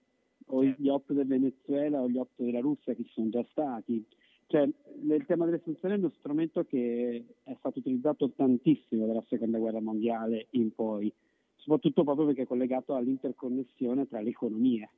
[0.49, 4.05] o gli 8 del Venezuela o gli 8 della Russia che ci sono già stati.
[4.45, 9.57] Cioè, il tema delle sanzioni è uno strumento che è stato utilizzato tantissimo dalla seconda
[9.57, 11.11] guerra mondiale in poi,
[11.57, 14.89] soprattutto proprio perché è collegato all'interconnessione tra le economie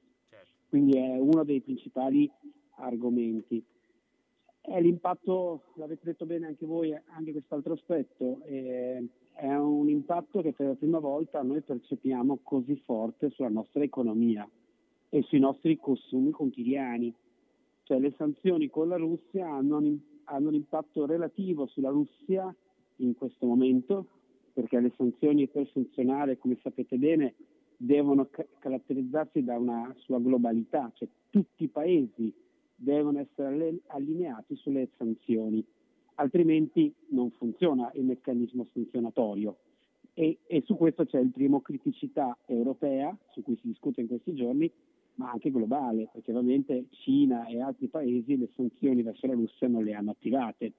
[0.69, 2.29] quindi è uno dei principali
[2.75, 3.61] argomenti.
[4.61, 9.03] È l'impatto, l'avete detto bene anche voi, anche quest'altro aspetto, eh,
[9.33, 14.47] è un impatto che per la prima volta noi percepiamo così forte sulla nostra economia
[15.09, 17.13] e sui nostri consumi quotidiani.
[17.83, 22.53] Cioè le sanzioni con la Russia hanno un, hanno un impatto relativo sulla Russia
[22.97, 24.05] in questo momento,
[24.53, 27.33] perché le sanzioni per funzionare, come sapete bene,
[27.81, 32.33] devono ca- caratterizzarsi da una sua globalità, cioè tutti i paesi
[32.75, 35.63] devono essere allineati sulle sanzioni,
[36.15, 39.57] altrimenti non funziona il meccanismo sanzionatorio.
[40.13, 44.33] E, e su questo c'è il primo criticità europea, su cui si discute in questi
[44.33, 44.69] giorni,
[45.15, 49.85] ma anche globale, perché ovviamente Cina e altri paesi le sanzioni verso la Russia non
[49.85, 50.73] le hanno attivate.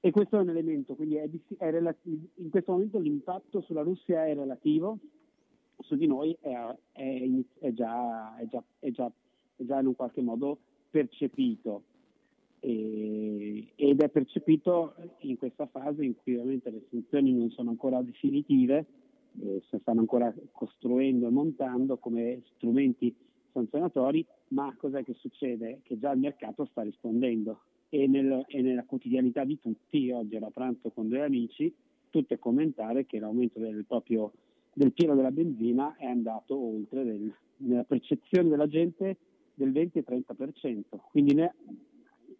[0.00, 4.26] E questo è un elemento, quindi è, è relati- in questo momento l'impatto sulla Russia
[4.26, 4.98] è relativo,
[5.78, 6.52] su di noi è,
[6.92, 7.28] è
[7.60, 9.12] è già, già- già-
[9.56, 10.58] è già in un qualche modo
[10.90, 11.82] percepito.
[12.60, 18.00] E- ed è percepito in questa fase in cui ovviamente le sanzioni non sono ancora
[18.02, 18.86] definitive,
[19.40, 23.14] eh, si stanno ancora costruendo e montando come strumenti
[23.52, 25.80] sanzionatori, ma cos'è che succede?
[25.82, 30.46] Che già il mercato sta rispondendo e, nel- e nella quotidianità di tutti, oggi ero
[30.46, 31.72] a pranzo con due amici,
[32.10, 34.32] tutti a commentare che l'aumento del proprio
[34.72, 39.16] del pieno della benzina è andato oltre del- nella percezione della gente
[39.54, 41.54] del 20-30%, quindi ne-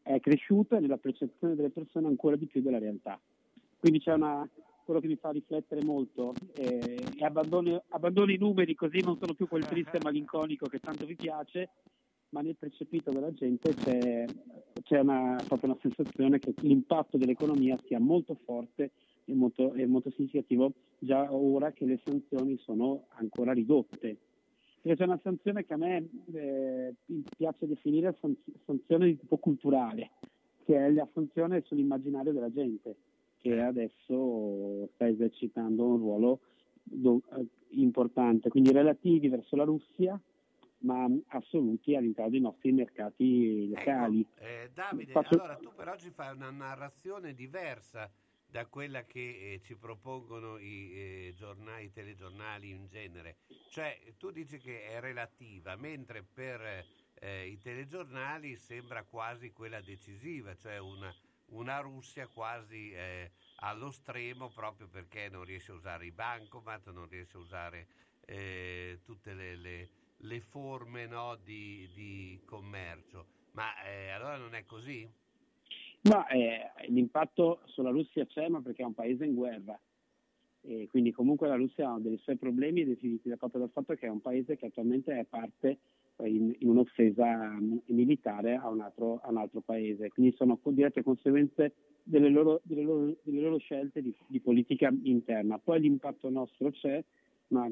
[0.03, 3.20] è cresciuta nella percezione delle persone ancora di più della realtà.
[3.78, 4.49] Quindi c'è una,
[4.85, 7.83] quello che mi fa riflettere molto eh, e abbandono,
[8.30, 11.70] i numeri così non sono più quel triste malinconico che tanto vi piace,
[12.30, 14.24] ma nel percepito della gente c'è,
[14.83, 18.93] c'è una, proprio una sensazione che l'impatto dell'economia sia molto forte
[19.24, 24.16] e molto, e molto significativo già ora che le sanzioni sono ancora ridotte.
[24.80, 26.94] Perché c'è una sanzione che a me eh,
[27.36, 30.10] piace definire san- sanzione di tipo culturale,
[30.64, 32.96] che è la sanzione sull'immaginario della gente,
[33.38, 36.40] che adesso sta esercitando un ruolo
[36.82, 40.20] do- eh, importante, quindi relativi verso la Russia,
[40.78, 44.26] ma assoluti all'interno dei nostri mercati locali.
[44.38, 48.10] Eh, Davide, Faccio- allora tu per oggi fai una narrazione diversa
[48.53, 53.38] da quella che eh, ci propongono i eh, giornali, i telegiornali in genere.
[53.70, 56.84] Cioè, tu dici che è relativa, mentre per
[57.14, 61.11] eh, i telegiornali sembra quasi quella decisiva, cioè una,
[61.46, 63.30] una Russia quasi eh,
[63.61, 67.86] allo stremo proprio perché non riesce a usare i bancomat, non riesce a usare
[68.26, 73.28] eh, tutte le, le- le forme no, di, di commercio.
[73.53, 75.11] Ma eh, allora non è così?
[76.03, 79.78] Ma eh, l'impatto sulla Russia c'è, ma perché è un paese in guerra.
[80.64, 84.07] E quindi comunque la Russia ha dei suoi problemi definiti da- proprio dal fatto che
[84.07, 85.78] è un paese che attualmente è parte
[86.16, 90.09] eh, in, in un'offesa mm, militare a un, altro, a un altro paese.
[90.09, 95.59] Quindi sono dirette conseguenze delle loro, delle loro- delle loro scelte di, di politica interna.
[95.59, 97.03] Poi l'impatto nostro c'è,
[97.48, 97.68] ma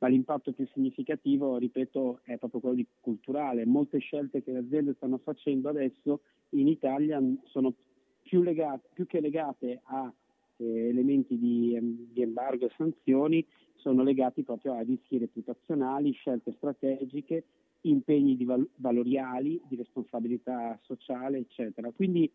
[0.00, 3.66] ma l'impatto più significativo, ripeto, è proprio quello di culturale.
[3.66, 6.20] Molte scelte che le aziende stanno facendo adesso
[6.50, 7.74] in Italia sono
[8.22, 10.12] più, legate, più che legate a
[10.56, 13.44] eh, elementi di, ehm, di embargo e sanzioni,
[13.76, 17.44] sono legati proprio a rischi reputazionali, scelte strategiche,
[17.82, 21.90] impegni di val- valoriali, di responsabilità sociale, eccetera.
[21.92, 22.30] Quindi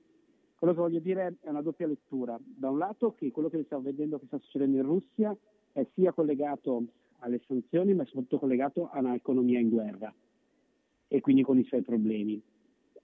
[0.56, 2.40] quello che voglio dire è una doppia lettura.
[2.42, 5.36] Da un lato che quello che stiamo vedendo che sta succedendo in Russia
[5.74, 6.86] è sia collegato
[7.20, 10.14] alle sanzioni, ma soprattutto collegato a un'economia in guerra
[11.08, 12.42] e quindi con i suoi problemi.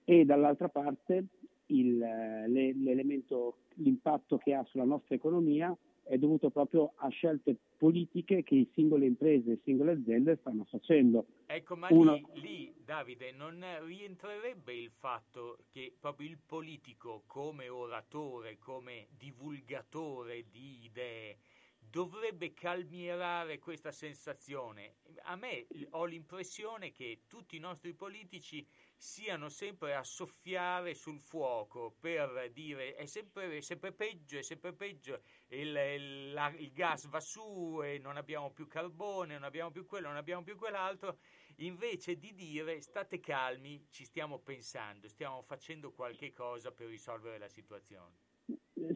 [0.04, 1.26] E dall'altra parte
[1.66, 7.56] il, eh, le- l'elemento, l'impatto che ha sulla nostra economia è dovuto proprio a scelte
[7.76, 11.26] politiche che le singole imprese e singole aziende stanno facendo.
[11.46, 17.68] Ecco, ma Uno- lì, lì, Davide, non rientrerebbe il fatto che proprio il politico come
[17.68, 21.38] oratore, come divulgatore di idee,
[21.78, 24.94] dovrebbe calmierare questa sensazione?
[25.24, 28.66] A me ho l'impressione che tutti i nostri politici
[29.02, 34.74] siano sempre a soffiare sul fuoco per dire è sempre, è sempre peggio, è sempre
[34.74, 39.70] peggio, il, il- la- il gas va su e non abbiamo più carbone, non abbiamo
[39.70, 41.16] più quello, non abbiamo più quell'altro,
[41.56, 47.48] invece di dire state calmi, ci stiamo pensando, stiamo facendo qualche cosa per risolvere la
[47.48, 48.12] situazione.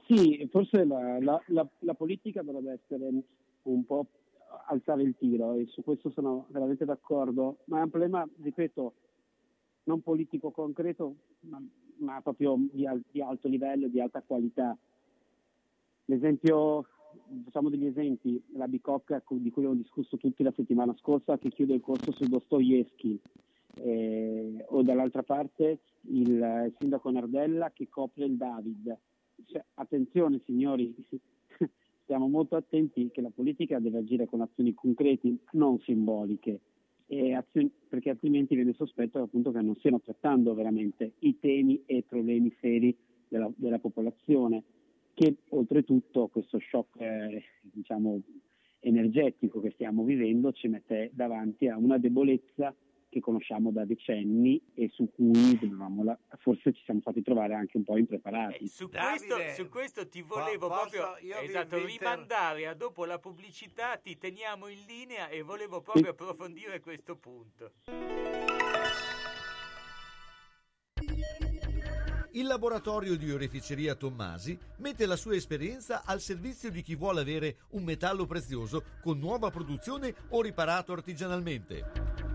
[0.06, 3.08] Sì, forse la, la- la- la politica dovrebbe essere
[3.62, 4.06] un po'
[4.66, 8.94] alzare il tiro e su questo sono veramente d'accordo, ma è un problema, ripeto,
[9.84, 11.62] non politico concreto, ma,
[11.98, 14.76] ma proprio di, di alto livello, di alta qualità.
[16.06, 16.86] L'esempio,
[17.44, 21.74] facciamo degli esempi, la Bicocca di cui abbiamo discusso tutti la settimana scorsa che chiude
[21.74, 23.18] il corso su Dostoevsky,
[23.76, 28.96] eh, o dall'altra parte il sindaco Nardella che copre il David.
[29.46, 30.94] Cioè, attenzione signori,
[32.02, 36.60] stiamo molto attenti che la politica deve agire con azioni concrete, non simboliche.
[37.06, 41.98] E azio- perché altrimenti viene sospetto appunto che non stiano trattando veramente i temi e
[41.98, 42.96] i problemi seri
[43.28, 44.62] della, della popolazione,
[45.14, 48.20] che oltretutto questo shock eh, diciamo,
[48.80, 52.74] energetico che stiamo vivendo ci mette davanti a una debolezza
[53.14, 57.76] che conosciamo da decenni e su cui dovevamo la- forse ci siamo fatti trovare anche
[57.76, 58.66] un po' impreparati.
[58.66, 63.04] Su questo, su questo ti volevo posso- proprio io vi esatto, invito- rimandare a dopo
[63.04, 67.70] la pubblicità, ti teniamo in linea e volevo proprio approfondire questo punto.
[72.32, 77.58] Il laboratorio di oreficeria Tommasi mette la sua esperienza al servizio di chi vuole avere
[77.70, 82.23] un metallo prezioso con nuova produzione o riparato artigianalmente.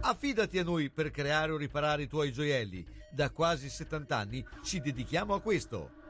[0.00, 2.84] Affidati a noi per creare o riparare i tuoi gioielli.
[3.10, 6.04] Da quasi 70 anni ci dedichiamo a questo.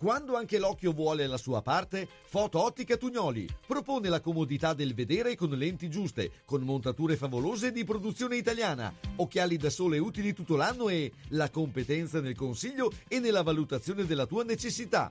[0.00, 5.36] Quando anche l'occhio vuole la sua parte, Foto Ottica Tugnoli propone la comodità del vedere
[5.36, 10.88] con lenti giuste, con montature favolose di produzione italiana, occhiali da sole utili tutto l'anno
[10.88, 15.10] e la competenza nel consiglio e nella valutazione della tua necessità.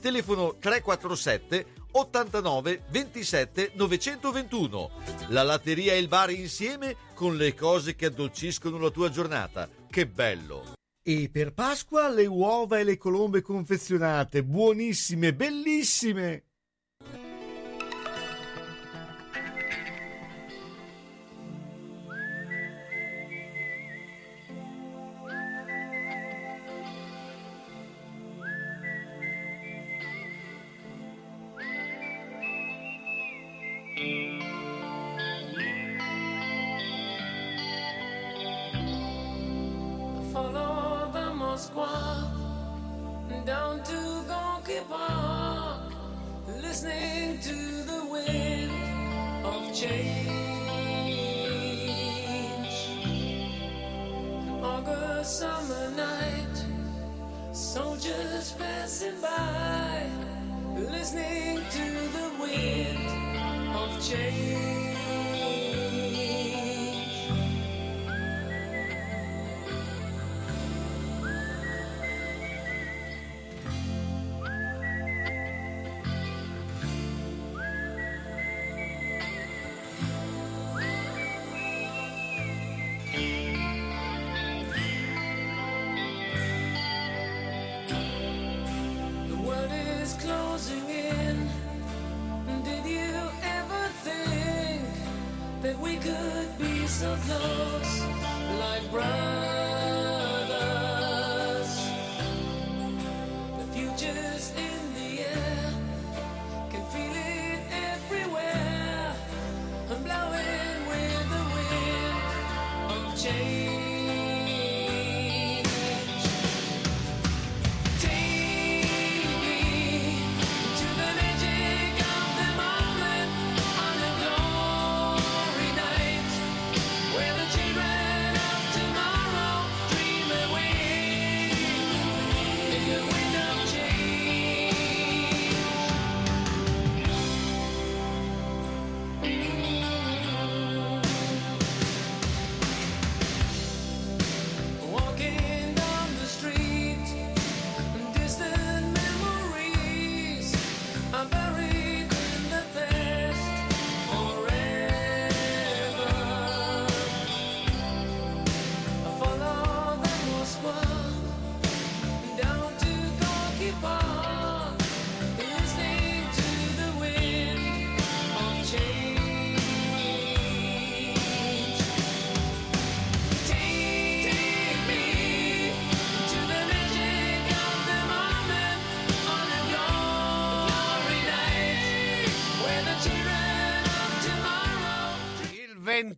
[0.00, 4.90] Telefono 347 89 27 921.
[5.28, 9.68] La latteria e il bar insieme con le cose che addolciscono la tua giornata.
[9.90, 10.74] Che bello!
[11.02, 16.44] E per Pasqua le uova e le colombe confezionate, buonissime, bellissime!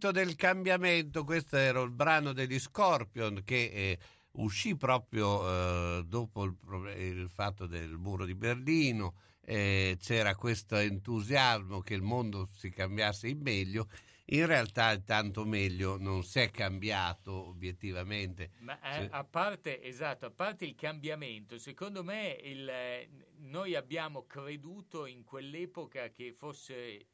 [0.01, 3.99] Vento del cambiamento, questo era il brano degli Scorpion che eh,
[4.33, 5.47] uscì proprio
[5.99, 6.57] eh, dopo il,
[6.97, 13.29] il, fatto del muro di Berlino, eh, c'era questo entusiasmo che il mondo si cambiasse
[13.29, 13.89] in meglio
[14.33, 18.51] in realtà tanto meglio non si è cambiato obiettivamente.
[18.61, 22.71] Ma a, a, parte, esatto, a parte il cambiamento, secondo me il,
[23.39, 27.07] noi abbiamo creduto in quell'epoca che fosse,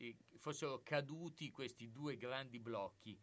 [0.46, 3.18] fossero caduti questi due grandi blocchi.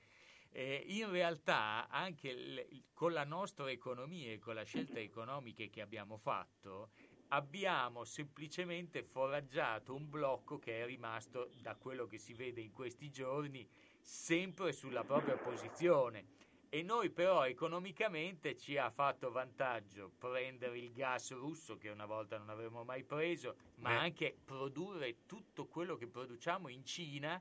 [0.49, 5.79] Eh, in realtà anche l, con la nostra economia e con le scelte economiche che
[5.81, 6.91] abbiamo fatto
[7.29, 13.09] abbiamo semplicemente foraggiato un blocco che è rimasto da quello che si vede in questi
[13.09, 13.67] giorni
[14.01, 16.25] sempre sulla propria posizione
[16.73, 22.39] e noi però economicamente ci ha fatto vantaggio prendere il gas russo che una volta
[22.39, 23.97] non avremmo mai preso, ma eh.
[23.97, 27.39] anche produrre tutto quello che produciamo in Cina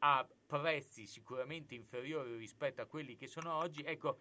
[0.00, 3.80] a prezzi sicuramente inferiori rispetto a quelli che sono oggi.
[3.82, 4.18] Ecco,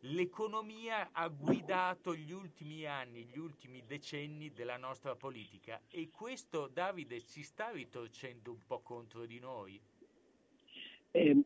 [0.00, 7.22] l'economia ha guidato gli ultimi anni, gli ultimi decenni della nostra politica e questo Davide
[7.22, 9.78] ci sta ritorcendo un po' contro di noi.
[11.10, 11.44] Eh,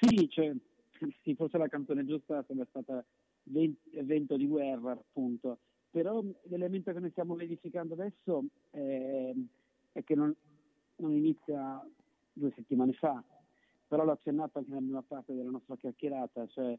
[0.00, 0.52] sì, cioè,
[1.22, 3.04] sì, forse la canzone giusta sarebbe stata
[3.44, 5.58] Vento di guerra, appunto.
[5.90, 9.32] Però l'elemento che noi stiamo verificando adesso è,
[9.92, 10.34] è che non,
[10.96, 11.82] non, inizia
[12.32, 13.22] due settimane fa,
[13.86, 16.78] però l'ho accennato anche nella prima parte della nostra chiacchierata, cioè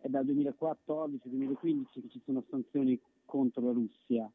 [0.00, 4.30] è dal 2014-2015 che ci sono sanzioni contro la Russia.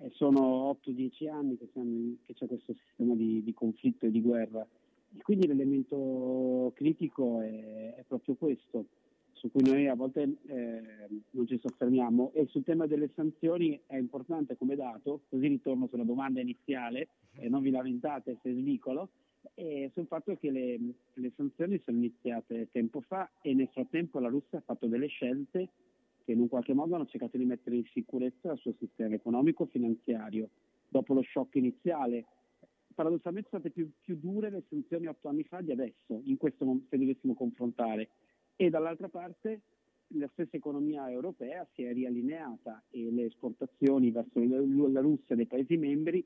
[0.00, 4.20] Eh, sono 8-10 anni che, siamo, che, c'è questo sistema di, di conflitto e di
[4.20, 4.66] guerra
[5.20, 8.86] quindi l'elemento critico è, è, proprio questo,
[9.32, 10.82] su cui noi a volte eh,
[11.30, 12.32] non ci soffermiamo.
[12.32, 17.48] E sul tema delle sanzioni è importante come dato, così ritorno sulla domanda iniziale, e
[17.48, 19.10] non vi lamentate se svicolo,
[19.54, 20.78] e sul fatto che le,
[21.14, 25.68] le sanzioni sono iniziate tempo fa e nel frattempo la Russia ha fatto delle scelte
[26.24, 30.48] che in un qualche modo hanno cercato di mettere in sicurezza il suo sistema economico-finanziario.
[30.88, 32.24] Dopo lo shock iniziale
[32.92, 36.80] paradossalmente sono state più, più, dure le sanzioni otto anni fa di adesso, in questo
[36.88, 38.10] se dovessimo confrontare.
[38.56, 39.62] E dall'altra parte
[40.14, 45.76] la stessa economia europea si è riallineata e le esportazioni verso la Russia dei Paesi
[45.76, 46.24] membri,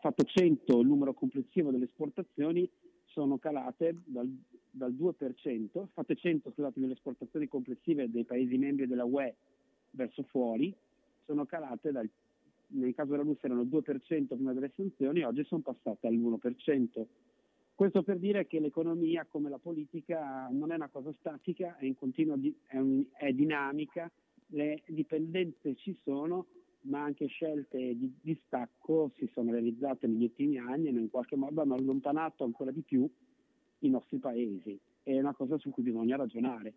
[0.00, 2.68] fatto 100 il numero complessivo delle esportazioni,
[3.04, 4.28] sono calate dal,
[4.70, 9.34] dal 2%, fatte 100 scusate, le esportazioni complessive dei Paesi membri della UE
[9.90, 10.74] verso fuori,
[11.24, 12.08] sono calate dal
[12.68, 17.06] nel caso della Russia erano il 2% prima delle sanzioni, oggi sono passate all'1%.
[17.74, 21.92] Questo per dire che l'economia, come la politica, non è una cosa statica, è,
[22.36, 24.10] di, è, un, è dinamica,
[24.48, 26.46] le dipendenze ci sono,
[26.82, 31.60] ma anche scelte di distacco si sono realizzate negli ultimi anni e in qualche modo
[31.60, 33.08] hanno allontanato ancora di più
[33.80, 34.78] i nostri paesi.
[35.02, 36.72] È una cosa su cui bisogna ragionare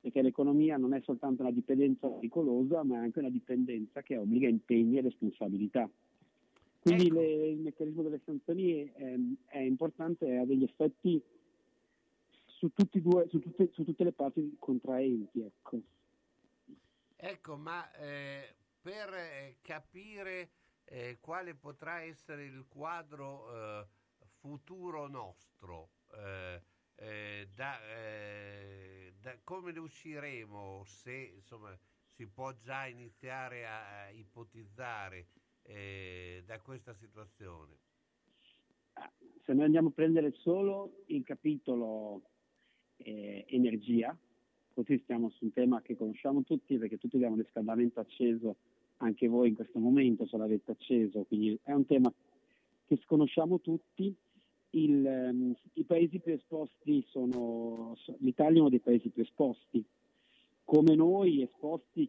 [0.00, 4.48] perché l'economia non è soltanto una dipendenza pericolosa, ma è anche una dipendenza che obbliga
[4.48, 5.88] impegni e responsabilità.
[6.80, 7.14] Quindi ecco.
[7.14, 11.20] le, il meccanismo delle sanzioni è, è importante e ha degli effetti
[12.46, 15.40] su, due, su, tutte, su, tutte, le parti contraenti.
[15.40, 15.80] Ecco,
[17.16, 20.50] ecco ma eh, per eh, capire
[20.84, 23.86] eh, quale potrà essere il quadro eh,
[24.38, 26.62] futuro nostro, eh,
[26.94, 31.76] eh, da, eh, da, come ne usciremo se insomma,
[32.14, 35.26] si può già iniziare a, ipotizzare
[35.62, 37.76] eh, da questa situazione?
[39.44, 42.22] Se noi andiamo a prendere solo il capitolo
[42.96, 44.16] eh, energia,
[44.72, 48.56] così stiamo su un tema che conosciamo tutti perché tutti abbiamo il riscaldamento acceso,
[48.98, 52.12] anche voi in questo momento ce l'avete acceso, quindi è un tema
[52.86, 54.14] che sconosciamo tutti
[54.70, 59.84] il, um, i paesi più esposti sono, l'Italia è uno dei paesi più esposti.
[60.64, 62.08] Come noi esposti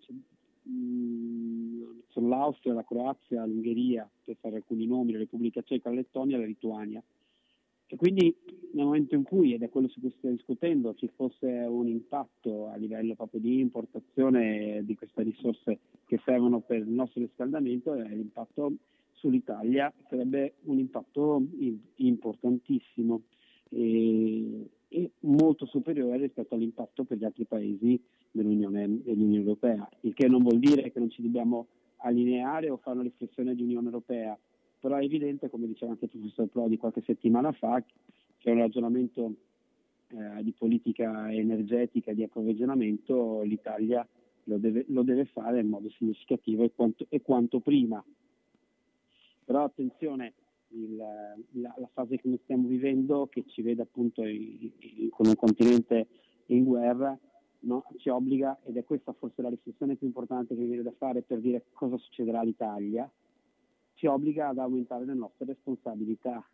[0.64, 6.38] mh, sono l'Austria, la Croazia, l'Ungheria, per fare alcuni nomi, la Repubblica Ceca, la Lettonia
[6.38, 7.04] e la Lituania.
[7.92, 8.36] E quindi
[8.74, 12.68] nel momento in cui, ed è quello su cui stiamo discutendo, ci fosse un impatto
[12.68, 18.74] a livello proprio di importazione di queste risorse che servono per il nostro riscaldamento, l'impatto
[19.20, 21.44] sull'Italia sarebbe un impatto
[21.96, 23.22] importantissimo
[23.70, 28.02] e, e, molto superiore rispetto all'impatto per gli altri paesi
[28.32, 31.68] dell'Unione, dell'Unione, Europea, il che non vuol dire che non ci dobbiamo
[31.98, 34.38] allineare o fare una riflessione di Unione Europea,
[34.80, 37.84] però è evidente, come diceva anche il professor Prodi qualche settimana fa,
[38.38, 39.34] che un ragionamento
[40.08, 44.08] eh, di politica energetica, di approvvigionamento, l'Italia
[44.46, 48.04] lo deve, lo deve, fare in modo significativo e quanto, e quanto prima.
[49.50, 50.34] Però attenzione,
[50.68, 55.26] il- la, la fase che noi stiamo vivendo, che ci vede appunto i- i- con
[55.26, 56.06] un continente
[56.48, 57.18] in guerra,
[57.62, 57.84] no?
[57.98, 61.24] ci obbliga, ed è questa forse la riflessione più importante che mi viene da fare
[61.24, 63.10] per dire cosa succederà all'Italia,
[63.96, 66.48] ci obbliga ad aumentare le nostre responsabilità,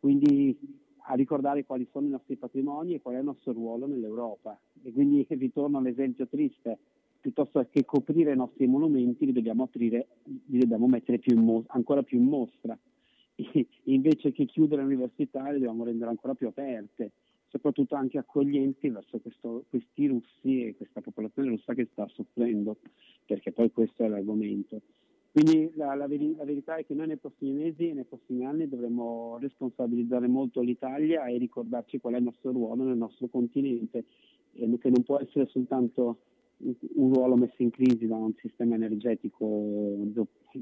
[0.00, 0.58] quindi
[1.06, 4.58] a ricordare quali sono i nostri patrimoni e qual è il nostro ruolo nell'Europa.
[4.82, 6.78] E quindi ritorno all'esempio triste,
[7.22, 10.08] piuttosto che coprire i nostri monumenti li dobbiamo aprire,
[10.46, 12.76] li dobbiamo mettere più in mo- ancora più in mostra.
[13.84, 17.12] Invece che chiudere le università le dobbiamo rendere ancora più aperte,
[17.46, 22.76] soprattutto anche accoglienti verso questo- questi russi e questa popolazione russa che sta soffrendo,
[23.24, 24.80] perché poi questo è l'argomento.
[25.30, 28.44] Quindi la, la veri- la verità è che noi nei prossimi mesi e nei prossimi
[28.44, 34.04] anni dovremo responsabilizzare molto l'Italia e ricordarci qual è il nostro ruolo nel nostro continente,
[34.52, 36.18] che non può essere soltanto
[36.62, 39.96] un- ruolo messo in crisi da un sistema energetico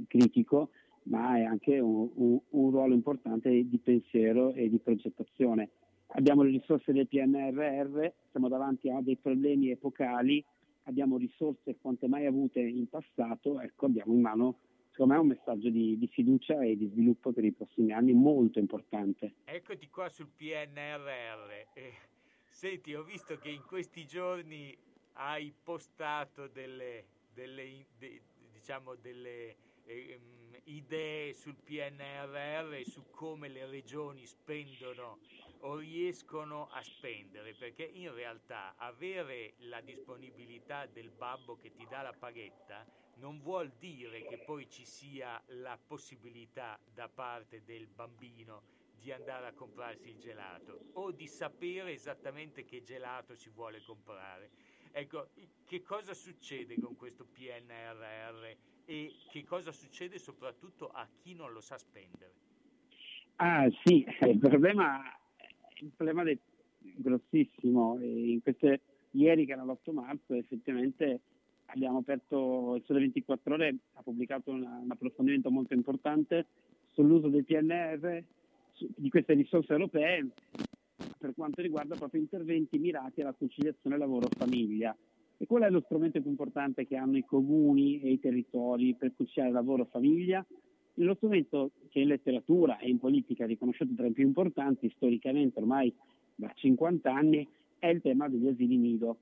[0.07, 0.71] critico,
[1.05, 5.71] ma è anche un, un- un ruolo importante di pensiero e di progettazione.
[6.15, 10.45] Abbiamo le risorse del PNRR, siamo davanti a dei problemi epocali,
[10.85, 14.59] abbiamo risorse quante mai avute in passato, ecco abbiamo in mano
[14.91, 18.59] secondo me un messaggio di, di fiducia e di sviluppo per i prossimi anni molto
[18.59, 19.35] importante.
[19.45, 21.51] Eccoti qua sul PNRR.
[21.75, 21.93] Eh,
[22.49, 24.77] senti, ho visto che in questi giorni
[25.15, 33.67] hai postato delle, delle de- diciamo delle ehm, idee sul PNRR e su come le
[33.67, 35.21] regioni spendono
[35.63, 42.01] o riescono a spendere, perché in realtà avere la disponibilità del babbo che ti dà
[42.03, 48.65] la paghetta non vuol dire che poi ci sia la possibilità da parte del bambino
[48.91, 54.53] di andare a comprarsi il gelato o di sapere esattamente che gelato si vuole comprare.
[54.93, 55.28] Ecco,
[55.64, 58.45] che cosa succede con questo PNRR
[58.84, 62.32] e che cosa succede soprattutto a chi non lo sa spendere?
[63.36, 65.01] Ah sì, il problema,
[65.80, 66.36] il problema è
[66.80, 67.99] grossissimo.
[68.43, 68.80] Queste,
[69.12, 71.20] ieri che era l'8 marzo effettivamente
[71.66, 76.47] abbiamo aperto, il Sole 24 Ore ha pubblicato una- un approfondimento molto importante
[76.93, 78.24] sull'uso del PNR,
[78.72, 80.30] su- di queste risorse europee
[81.21, 84.97] per quanto riguarda proprio interventi mirati alla conciliazione lavoro-famiglia.
[85.37, 89.12] E qual è lo strumento più importante che hanno i comuni e i territori per
[89.14, 90.45] conciliare lavoro e famiglia?
[90.95, 95.59] Lo strumento che in letteratura e in politica è riconosciuto tra i più importanti, storicamente
[95.59, 95.95] ormai
[96.35, 97.47] da 50 anni,
[97.79, 99.18] è il tema degli asili nido.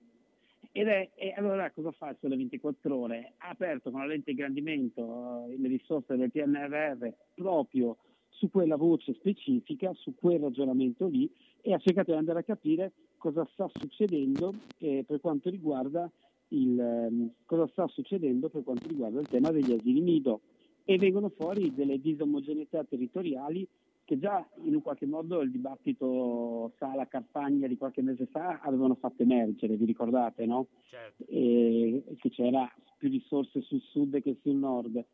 [0.70, 3.34] Ed è, e allora cosa fa il Sole 24 Ore?
[3.38, 7.96] Ha aperto con la lente ingrandimento eh, le risorse del PNRR proprio
[8.28, 11.30] su quella voce specifica, su quel ragionamento lì
[11.60, 16.10] e ha cercato di andare a capire cosa sta succedendo eh, per quanto riguarda
[16.48, 20.40] il, ehm, cosa sta succedendo per quanto riguarda il tema degli asili nido
[20.84, 23.68] e vengono fuori delle disomogeneità territoriali
[24.08, 28.94] che già in un qualche modo il dibattito Sala Carfagna di qualche mese fa avevano
[28.94, 30.68] fatto emergere, vi ricordate, no?
[30.88, 31.26] Certo.
[31.28, 35.04] E che c'era più risorse sul sud che sul nord.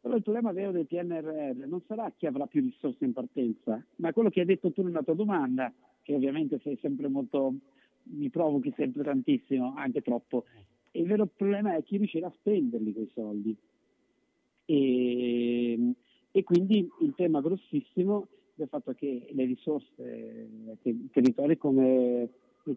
[0.00, 4.12] Però il problema vero del PNRR non sarà chi avrà più risorse in partenza, ma
[4.12, 6.58] quello che hai detto tu nella tua domanda, che ovviamente
[7.08, 7.54] molto,
[8.04, 10.44] mi provochi sempre tantissimo, anche troppo.
[10.92, 13.54] Il vero problema è chi riuscirà a spenderli quei soldi.
[14.64, 15.92] E,
[16.30, 20.48] e quindi il tema grossissimo del fatto che le risorse,
[20.80, 22.28] che territori come,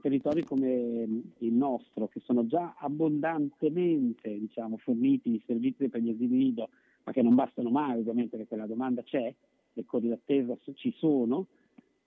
[0.02, 6.36] territori come il nostro, che sono già abbondantemente diciamo, forniti di servizi per gli asili
[6.36, 6.70] nido,
[7.04, 9.34] ma che non bastano mai ovviamente perché la domanda c'è,
[9.74, 11.48] le code d'attesa ci sono,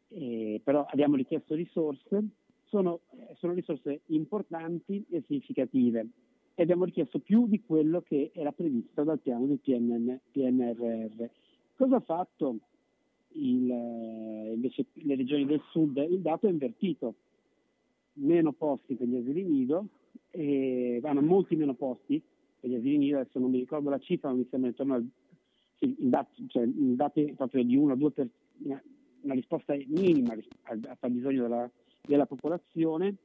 [0.08, 2.24] eh, però abbiamo richiesto risorse,
[2.64, 3.00] sono,
[3.34, 6.08] sono risorse importanti e significative
[6.54, 11.24] e abbiamo richiesto più di quello che era previsto dal piano del PNN PNRR.
[11.76, 12.58] Cosa ha fatto
[13.32, 13.68] il,
[14.54, 15.98] invece le regioni del sud?
[15.98, 17.14] Il dato è invertito,
[18.14, 19.88] meno posti per gli asili nido,
[20.30, 22.22] e, vanno molti meno posti
[22.68, 25.06] gli asili nido, adesso non mi ricordo la cifra, ma mi sembra intorno al
[25.78, 28.28] sì, il dato, cioè, il dato è proprio di 1-2 per
[28.62, 28.82] una,
[29.20, 31.70] una risposta minima al, fabbisogno della,
[32.06, 33.16] della popolazione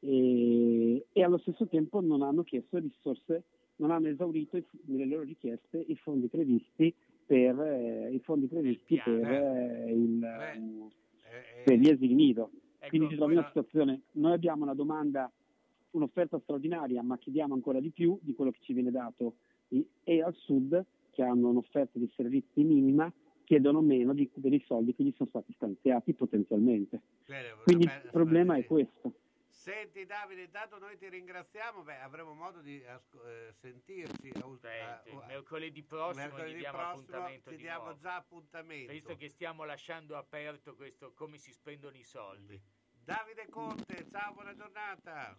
[0.00, 3.42] e, e allo stesso tempo non hanno chiesto risorse,
[3.76, 6.94] non hanno esaurito i- nelle loro richieste i fondi previsti
[7.26, 10.90] per, eh, i fondi previsti per, eh, il, ehm,
[11.64, 12.50] per gli asili nido.
[12.88, 15.30] Quindi ci troviamo in una situazione, noi abbiamo una domanda,
[15.92, 19.36] un'offerta straordinaria, ma chiediamo ancora di più di quello che ci viene dato
[20.04, 23.10] e al sud, che hanno un'offerta di servizi minima,
[23.44, 27.00] chiedono meno di, dei soldi che gli sono stati stanziati potenzialmente.
[27.64, 29.14] Quindi il problema è questo.
[29.48, 34.60] Senti Davide, intanto noi ti ringraziamo, beh, avremo modo di asco- eh, sentirci a, ult-
[34.62, 37.98] Senti, a- a- mercoledì prossimo mercoledì gli diamo prossimo appuntamento ti di diamo nuovo.
[37.98, 38.92] già appuntamento.
[38.92, 42.60] Visto che stiamo lasciando aperto questo come si spendono i soldi.
[43.04, 45.38] Davide Conte, ciao, buona giornata.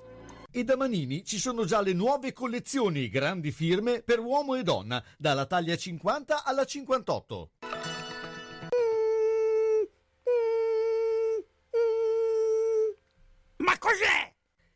[0.53, 5.01] E da Manini ci sono già le nuove collezioni grandi firme per uomo e donna,
[5.17, 7.51] dalla taglia 50 alla 58.
[13.55, 14.33] Ma cos'è?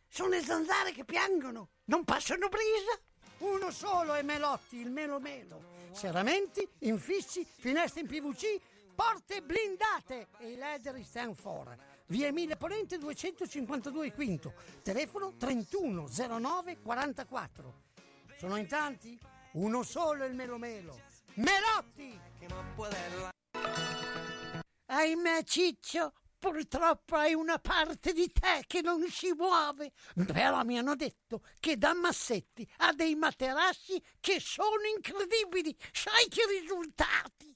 [0.07, 2.97] Sono le zanzare che piangono, non passano brisa.
[3.39, 5.61] Uno solo è Melotti, il Melo Melo.
[5.91, 8.61] Serramenti, infissi, finestre in PVC,
[8.95, 11.94] porte blindate e i leder stand for.
[12.08, 14.53] Via Emile Ponente 252 Quinto,
[14.84, 17.82] telefono 31 09 44.
[18.38, 19.20] Sono in tanti?
[19.53, 21.01] Uno solo il Melo Melo.
[21.36, 22.20] Melotti!
[24.86, 29.91] Ahimè Ciccio, purtroppo hai una parte di te che non si muove.
[30.28, 35.76] Però mi hanno detto che da Massetti ha dei materassi che sono incredibili.
[35.91, 37.56] Sai che risultati?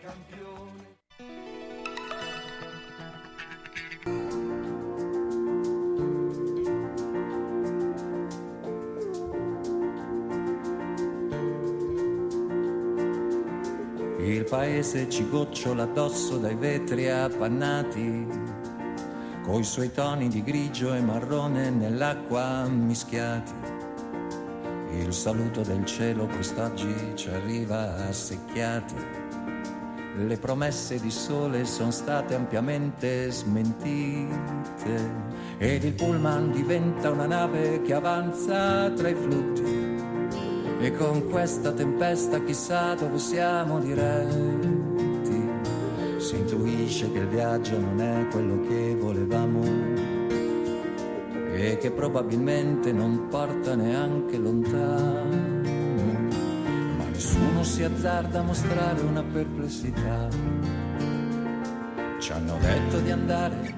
[0.00, 0.88] campione.
[14.18, 18.26] Il paese ci gocciola addosso dai vetri appannati,
[19.42, 23.52] coi suoi toni di grigio e marrone nell'acqua mischiati.
[24.92, 29.29] Il saluto del cielo quest'oggi ci arriva a secchiati.
[30.16, 34.28] Le promesse di sole sono state ampiamente smentite
[35.58, 39.98] ed il pullman diventa una nave che avanza tra i flutti.
[40.80, 45.48] E con questa tempesta chissà dove siamo diretti.
[46.16, 49.62] Si intuisce che il viaggio non è quello che volevamo
[51.52, 55.49] e che probabilmente non porta neanche lontano.
[57.40, 60.28] Nessuno si azzarda a mostrare una perplessità.
[62.18, 63.74] Ci hanno detto di andare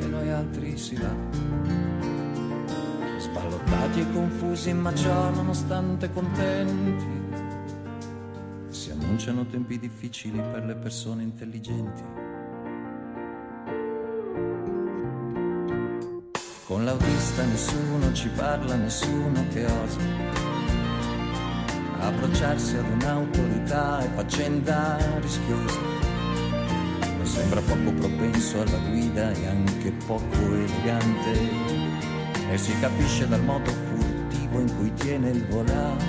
[0.00, 1.12] e noi altri si va.
[3.18, 7.04] Sballottati e confusi, ma ciò nonostante contenti.
[8.68, 12.02] Si annunciano tempi difficili per le persone intelligenti.
[16.64, 20.49] Con l'autista nessuno ci parla, nessuno che osa
[22.00, 25.78] approcciarsi ad un'autorità è faccenda rischiosa.
[27.22, 31.38] Sembra poco propenso alla guida e anche poco elegante
[32.50, 36.04] e si capisce dal modo furtivo in cui tiene il volante.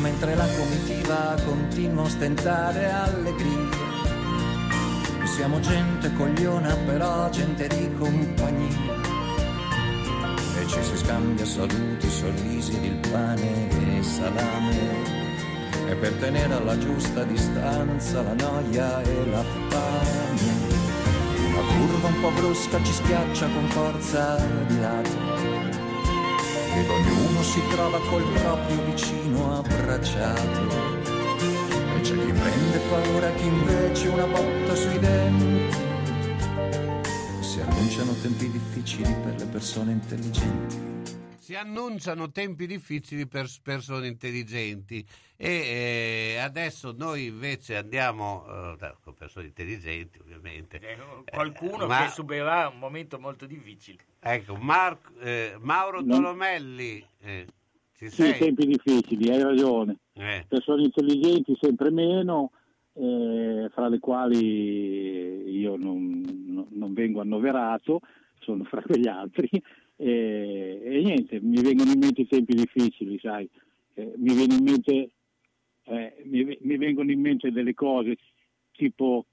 [0.00, 3.92] Mentre la comitiva continua a ostentare allegria.
[5.24, 9.03] Siamo gente cogliona, però gente di compagnia.
[10.74, 15.22] Ci si scambia saluti, sorrisi ed il pane e salame.
[15.88, 20.52] E per tenere alla giusta distanza la noia e la fame.
[21.46, 25.16] Una curva un po' brusca ci schiaccia con forza di lato.
[26.74, 30.60] Ed ognuno si trova col proprio vicino abbracciato.
[31.94, 35.83] E c'è chi prende paura, chi invece una botta sui denti.
[37.76, 40.76] Si annunciano tempi difficili per le persone intelligenti.
[41.38, 45.04] si annunciano tempi difficili per persone intelligenti
[45.36, 48.44] e eh, adesso noi invece andiamo
[48.80, 50.96] eh, con persone intelligenti ovviamente Eh,
[51.30, 53.98] Qualcuno Eh, ma- che subirà un momento molto difficile.
[54.20, 56.14] ecco Mar- eh, Mauro No.
[56.14, 57.46] Tolomelli eh,
[57.96, 58.38] ci Sì, sei?
[58.38, 59.96] tempi difficili, hai ragione.
[60.14, 60.44] Eh.
[60.48, 62.52] Persone intelligenti sempre meno,
[62.96, 66.22] eh, fra le quali io non,
[66.70, 68.00] non- vengo annoverato,
[68.40, 69.48] sono fra quegli altri.
[69.96, 73.48] E, e niente, mi vengono in mente i tempi difficili, sai.
[73.94, 75.10] Eh, mi, viene in mente,
[75.84, 78.16] eh, mi, mi vengono in mente delle cose
[78.72, 79.26] tipo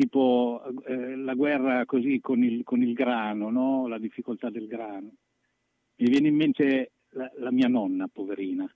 [0.00, 3.86] tipo eh, la guerra così con il, con il grano, no?
[3.86, 5.12] la difficoltà del grano.
[5.96, 8.66] Mi viene in mente la, la mia nonna, poverina,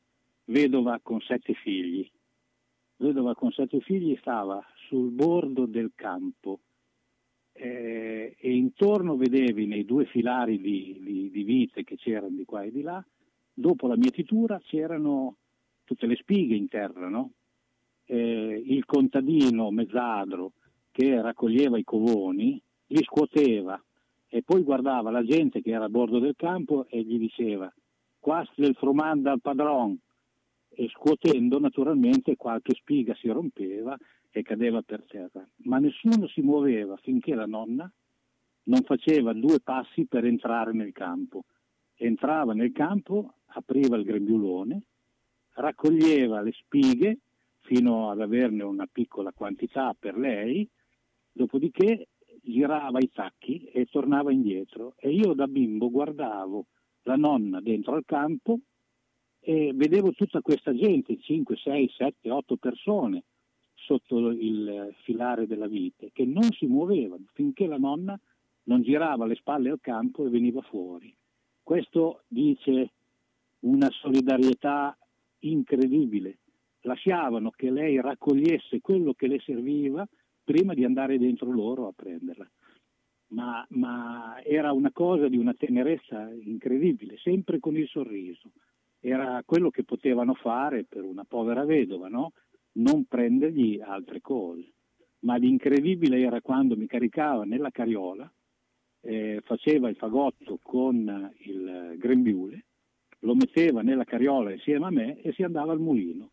[0.45, 2.07] vedova con sette figli.
[2.97, 6.61] Vedova con sette figli stava sul bordo del campo
[8.77, 12.83] intorno vedevi nei due filari di, di- di vite che c'erano di qua e di
[12.83, 13.03] là,
[13.53, 15.37] dopo la mietitura c'erano
[15.85, 17.31] tutte le spighe in terra, no?
[18.05, 20.53] Eh, il contadino mezzadro
[20.91, 23.81] che raccoglieva i covoni, li scuoteva
[24.29, 27.73] e poi guardava la gente che era a bordo del campo e gli diceva
[28.19, 29.97] qua sta il frumanda al padron
[30.69, 33.97] e scuotendo naturalmente qualche spiga si rompeva
[34.31, 35.47] e cadeva per terra.
[35.65, 37.91] Ma nessuno si muoveva finché la nonna
[38.65, 41.45] non faceva due passi per entrare nel campo.
[41.97, 44.83] Entrava nel campo, apriva il grembiulone,
[45.55, 47.19] raccoglieva le spighe
[47.61, 50.69] fino ad averne una piccola quantità per lei,
[51.33, 52.09] dopodiché
[52.43, 54.95] girava i tacchi e tornava indietro.
[54.99, 56.67] E io da bimbo guardavo
[57.03, 58.59] la nonna dentro al campo
[59.41, 63.25] e vedevo tutta questa gente, 5, 6, 7, 8 persone
[63.75, 68.19] sotto il filare della vite, che non si muovevano finché la nonna
[68.65, 71.15] non girava le spalle al campo e veniva fuori.
[71.63, 72.93] Questo dice
[73.61, 74.97] una solidarietà
[75.41, 76.39] incredibile.
[76.83, 80.07] Lasciavano che lei raccogliesse quello che le serviva
[80.43, 82.49] prima di andare dentro loro a prenderla.
[83.29, 88.51] Ma, ma era una cosa di una tenerezza incredibile, sempre con il sorriso.
[89.01, 92.33] Era quello che potevano fare per una povera vedova, no?
[92.75, 94.73] non prendergli altre cose.
[95.21, 98.31] Ma l'incredibile era quando mi caricava nella carriola,
[99.05, 102.65] eh, faceva il fagotto con il grembiule,
[103.21, 106.31] lo metteva nella carriola insieme a me e si andava al mulino.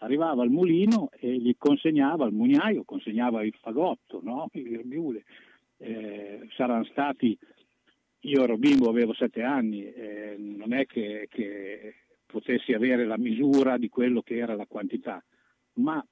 [0.00, 4.48] Arrivava al mulino e gli consegnava al mugnaio, consegnava il fagotto, no?
[4.52, 5.24] il grembiule.
[5.78, 7.36] Eh, saranno stati,
[8.20, 11.94] io ero bimbo, avevo sette anni, eh, non è che, che
[12.26, 15.22] potessi avere la misura di quello che era la quantità,
[15.74, 16.04] ma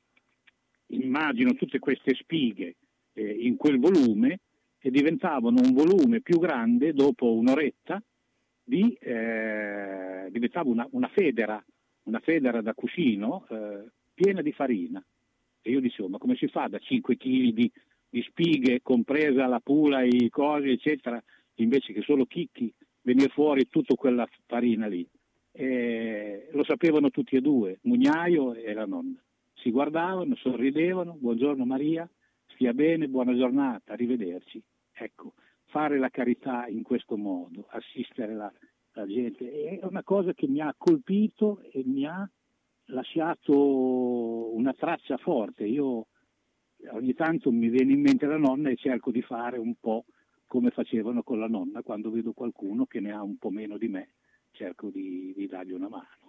[0.89, 2.77] immagino tutte queste spighe
[3.13, 4.41] eh, in quel volume
[4.87, 8.03] e diventavano un volume più grande dopo un'oretta,
[8.63, 11.65] di, eh, diventava una, una federa,
[12.03, 15.03] una federa da cuscino eh, piena di farina.
[15.63, 17.73] E io dicevo, ma come si fa da 5 kg di,
[18.11, 21.19] di spighe, compresa la pula, i cosi, eccetera,
[21.55, 22.71] invece che solo chicchi,
[23.01, 25.09] venire fuori tutta quella farina lì?
[25.51, 29.19] E lo sapevano tutti e due, Mugnaio e la nonna.
[29.55, 32.07] Si guardavano, sorridevano, buongiorno Maria,
[32.49, 34.63] stia bene, buona giornata, arrivederci.
[34.97, 35.35] Ecco,
[35.67, 38.53] fare la carità in questo modo, assistere la,
[38.93, 39.51] la gente,
[39.81, 42.29] è una cosa che mi ha colpito e mi ha
[42.87, 45.65] lasciato una traccia forte.
[45.65, 46.07] Io
[46.91, 50.05] ogni tanto mi viene in mente la nonna e cerco di fare un po'
[50.47, 53.89] come facevano con la nonna quando vedo qualcuno che ne ha un po' meno di
[53.89, 54.11] me,
[54.53, 56.24] cerco di, di dargli una mano.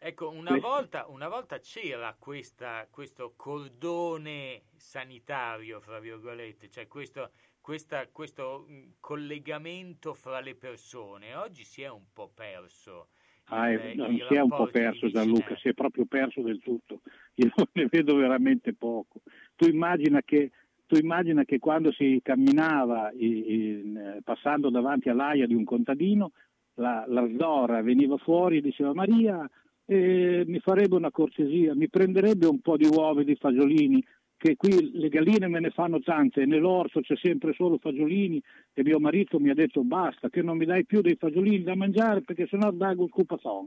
[0.00, 7.30] Ecco, una volta, una volta c'era questa, questo cordone sanitario, fra virgolette, cioè questo,
[7.60, 11.34] questa- questo mh, collegamento fra le persone.
[11.34, 13.08] Oggi si è un po' perso.
[13.46, 17.00] Ah, il- non si è un po' perso Gianluca, si è proprio perso del tutto.
[17.34, 19.22] Io ne vedo veramente poco.
[19.56, 20.52] Tu immagina che,
[20.86, 26.30] tu immagina che quando si camminava in- passando davanti all'aia di un contadino,
[26.74, 29.48] la, la zora veniva fuori e diceva Maria,
[29.90, 34.04] eh, mi farebbe una cortesia, mi prenderebbe un po' di uova e di fagiolini,
[34.36, 38.40] che qui le galline me ne fanno tante e nell'orto c'è sempre solo fagiolini
[38.74, 41.74] e mio marito mi ha detto basta, che non mi dai più dei fagiolini da
[41.74, 43.66] mangiare perché sennò dago il cupaton.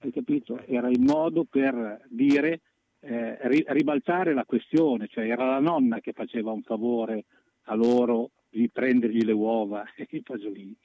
[0.00, 0.62] Hai capito?
[0.66, 2.60] Era il modo per dire,
[3.00, 7.24] eh, ri- ribaltare la questione, cioè era la nonna che faceva un favore
[7.64, 10.76] a loro di prendergli le uova e i fagiolini.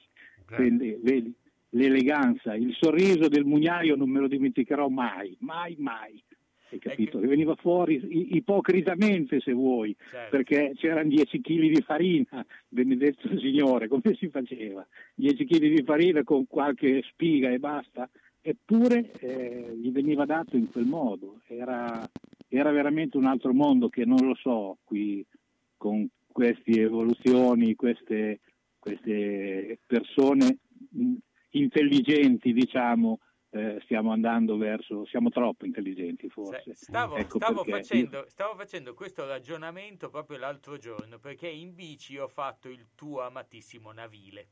[0.46, 1.32] Quindi vedi
[1.70, 6.22] l'eleganza, il sorriso del mugnaio non me lo dimenticherò mai, mai, mai.
[6.70, 7.18] hai capito?
[7.18, 8.00] Che veniva fuori
[8.36, 10.36] ipocritamente, se vuoi, Certo.
[10.36, 14.86] perché c'erano 10 kg di farina, benedetto Signore, come si faceva?
[15.14, 18.08] 10 kg di farina con qualche spiga e basta,
[18.40, 22.08] eppure eh, gli veniva dato in quel modo, era,
[22.48, 25.24] era veramente un altro mondo che non lo so qui
[25.76, 28.40] con queste evoluzioni, queste,
[28.78, 30.58] queste persone
[31.50, 33.20] intelligenti, diciamo,
[33.50, 36.74] eh, stiamo andando verso, siamo troppo intelligenti forse.
[36.74, 42.28] Stavo, Ecco stavo facendo, stavo facendo questo ragionamento proprio l'altro giorno perché in bici ho
[42.28, 44.48] fatto il tuo amatissimo navile.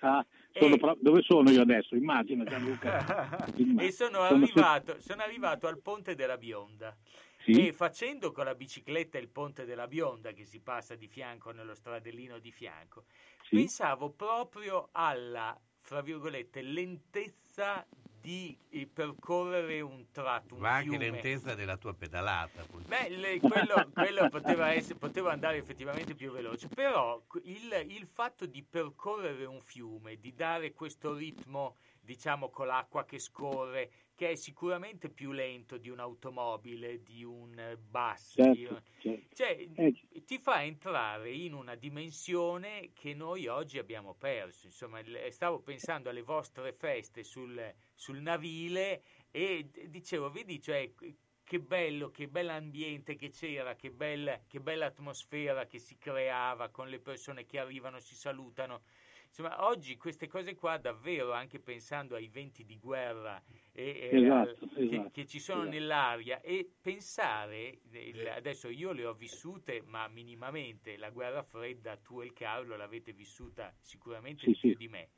[0.00, 1.96] Ah, sono E- pro- dove sono io adesso?
[1.96, 3.46] Immagina Gianluca.
[3.78, 6.94] E sono Sono arrivato, sono arrivato al ponte della Bionda.
[7.42, 7.68] Sì.
[7.68, 11.74] E facendo con la bicicletta il ponte della Bionda, che si passa di fianco nello
[11.74, 13.04] stradellino di fianco,
[13.44, 13.56] Sì.
[13.56, 17.86] pensavo proprio alla, fra virgolette, lentezza
[18.20, 21.10] di eh, percorrere un tratto, un Ma anche fiume.
[21.10, 22.64] lentezza della tua pedalata.
[22.64, 22.82] poi.
[22.82, 28.46] Beh, le- quello, quello poteva, essere, poteva andare effettivamente più veloce, però il, il fatto
[28.46, 34.34] di percorrere un fiume, di dare questo ritmo, diciamo, con l'acqua che scorre, che è
[34.34, 39.34] sicuramente più lento di un'automobile, di un eh, bus, di Certo, un- certo.
[39.34, 39.92] cioè, Eh,
[40.24, 44.66] ti fa entrare in una dimensione che noi oggi abbiamo perso.
[44.66, 50.92] Insomma, il- stavo pensando alle vostre feste sul, sul navile e dicevo, vedi, cioè,
[51.44, 56.88] che bello, che bell'ambiente che c'era, che bella, che bella atmosfera che si creava con
[56.88, 58.82] le persone che arrivano, si salutano.
[59.38, 64.30] Insomma, oggi queste cose qua davvero, anche pensando ai venti di guerra e, e Esatto,
[64.30, 65.66] al- che, esatto, che ci sono esatto.
[65.66, 72.22] nell'aria e pensare, il- adesso io le ho vissute ma minimamente, la guerra fredda, tu
[72.22, 74.74] e il Carlo l'avete vissuta sicuramente Sì, più sì.
[74.74, 75.10] di me.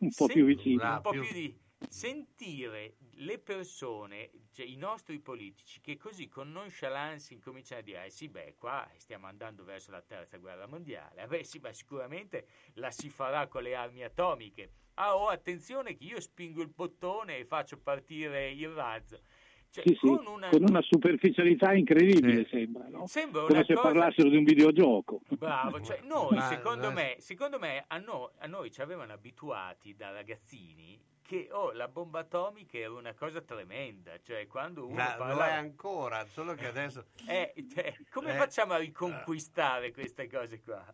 [0.00, 0.88] un po' Sen- più vicino.
[0.92, 1.52] un po' più di
[1.88, 8.10] sentire le persone, cioè i nostri politici, che così con nonchalance incominciano a dire: eh
[8.10, 11.22] sì, beh, qua stiamo andando verso la terza guerra mondiale.
[11.22, 14.70] Eh beh, sì, ma sicuramente la si farà con le armi atomiche.
[14.94, 19.20] Ah, oh, attenzione che io spingo il bottone e faccio partire il razzo.
[19.68, 23.06] Cioè, Sì, sì, con una, con una superficialità incredibile sembra, no?
[23.06, 25.20] Sembra come una se cosa- parlassero di un videogioco.
[25.36, 29.12] Bravo, cioè noi, Ma- secondo ma- me, secondo me a, no- a noi ci avevano
[29.12, 34.94] abituati da ragazzini che oh, la bomba atomica era una cosa tremenda, cioè quando uno
[34.94, 35.48] Ma lo parlava...
[35.48, 37.04] è ancora, solo che adesso...
[37.28, 38.36] Eh, cioè, come Eh.
[38.36, 40.84] facciamo a riconquistare queste cose qua?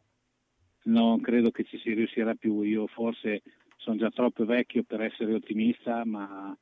[0.84, 2.62] Non credo che ci si riuscirà più.
[2.62, 3.42] Io forse
[3.76, 6.56] sono già troppo vecchio per essere ottimista, ma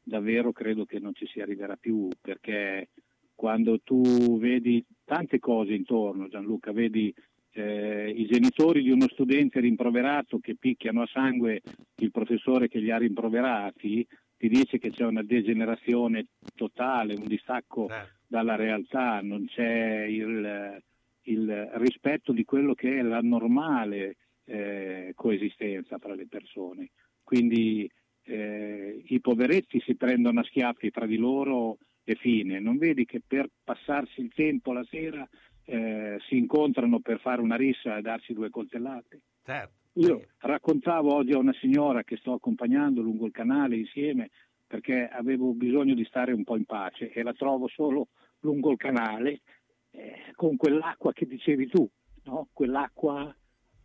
[0.00, 2.90] davvero credo che non ci si arriverà più perché
[3.34, 7.12] quando tu vedi tante cose intorno, Gianluca, vedi
[7.54, 11.62] eh, i genitori di uno studente rimproverato che picchiano a sangue
[11.96, 14.06] il professore che li ha rimproverati,
[14.36, 17.88] ti dice che c'è una degenerazione totale, un distacco
[18.26, 20.82] dalla realtà, non c'è il,
[21.22, 24.16] il rispetto di quello che è la normale
[24.46, 26.90] eh, coesistenza tra le persone.
[27.22, 27.88] Quindi
[28.24, 32.58] eh, i poveretti si prendono a schiaffi tra di loro e fine.
[32.58, 35.26] Non vedi che per passarsi il tempo la sera
[35.64, 39.20] eh, si incontrano per fare una rissa e darsi due coltellate?
[39.44, 39.82] Certo.
[39.96, 44.30] Io raccontavo oggi a una signora che sto accompagnando lungo il canale insieme
[44.66, 48.08] perché avevo bisogno di stare un po' in pace e la trovo solo
[48.40, 49.40] lungo il canale
[49.90, 51.88] eh, con quell'acqua che dicevi tu,
[52.24, 52.48] no?
[52.52, 53.34] quell'acqua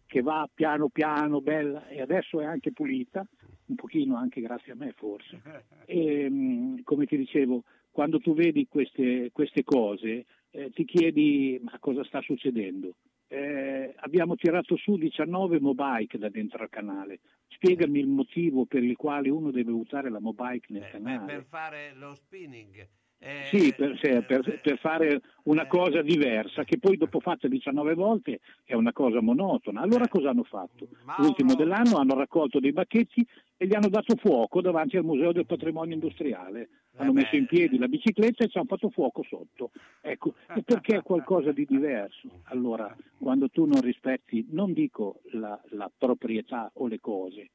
[0.07, 3.23] che va piano piano, bella e adesso è anche pulita,
[3.65, 5.41] un pochino anche grazie a me forse.
[5.89, 11.77] E, mh, come ti dicevo, quando tu vedi queste, queste cose eh, ti chiedi ma
[11.79, 12.93] cosa sta succedendo?
[13.31, 17.19] Eh, abbiamo tirato su 19 mobike da dentro al canale.
[17.47, 21.25] Spiegami il motivo per il quale uno deve usare la mobike nel Beh, canale.
[21.33, 22.87] per fare lo spinning.
[23.21, 27.93] eh, Sì, per, sì, per- per fare una cosa diversa, che poi dopo fatta 19
[27.93, 29.81] volte è una cosa monotona.
[29.81, 30.87] Allora cosa hanno fatto?
[31.17, 33.23] L'ultimo dell'anno hanno raccolto dei bacchetti
[33.57, 36.69] e gli hanno dato fuoco davanti al Museo del Patrimonio Industriale.
[36.99, 39.71] Hanno messo in piedi la bicicletta e ci hanno fatto fuoco sotto.
[40.01, 42.41] Ecco, e perché è qualcosa di diverso.
[42.43, 47.51] Allora, quando tu non rispetti, non dico la, la proprietà o le cose,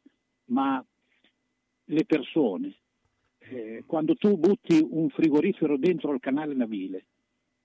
[0.46, 0.82] ma
[1.86, 2.74] le persone,
[3.38, 7.04] eh, quando tu butti un frigorifero dentro il canale navile,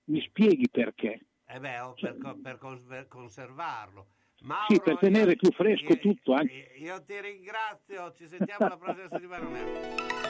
[0.04, 1.20] mi spieghi perché?
[1.46, 4.08] Eh beh, oh, per, co- per cons- per conservarlo.
[4.42, 6.72] Mauro, Sì, per tenere più fresco io- tutto, anche.
[6.76, 9.48] io, io ti ringrazio, ci sentiamo la prossima settimana.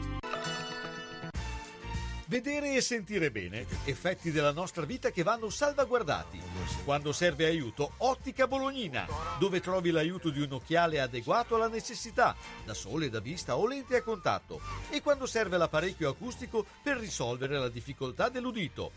[2.31, 6.41] Vedere e sentire bene, effetti della nostra vita che vanno salvaguardati.
[6.85, 9.05] Quando serve aiuto, Ottica Bolognina,
[9.37, 12.33] dove trovi l'aiuto di un occhiale adeguato alla necessità,
[12.63, 17.59] da sole, da vista o lente a contatto, e quando serve l'apparecchio acustico per risolvere
[17.59, 18.93] la difficoltà dell'udito.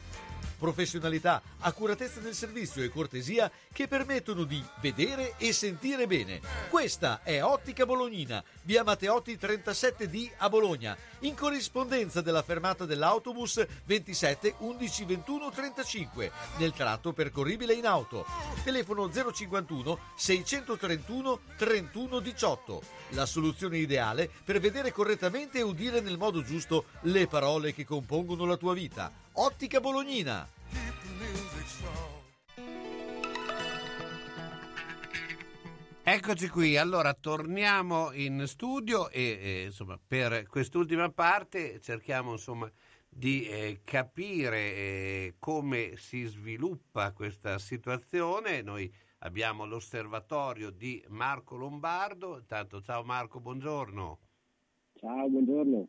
[0.56, 6.40] Professionalità, accuratezza del servizio e cortesia che permettono di vedere e sentire bene.
[6.70, 12.84] Questa è Ottica Bolognina, via Matteotti 37D a Bologna, in corrispondenza della fermata
[13.24, 18.26] dell'autobus 27 11 21 35, nel tratto percorribile in auto.
[18.62, 22.82] Telefono 051 631 31 18.
[23.10, 28.44] La soluzione ideale per vedere correttamente e udire nel modo giusto le parole che compongono
[28.44, 29.10] la tua vita.
[29.32, 30.46] Ottica Bolognina.
[36.06, 42.70] Eccoci qui, allora torniamo in studio e, e, insomma, per quest'ultima parte cerchiamo insomma,
[43.14, 48.60] di eh, capire eh, come si sviluppa questa situazione.
[48.60, 52.38] Noi abbiamo l'osservatorio di Marco Lombardo.
[52.38, 54.18] Intanto, ciao Marco, buongiorno.
[54.94, 55.88] Ciao, buongiorno.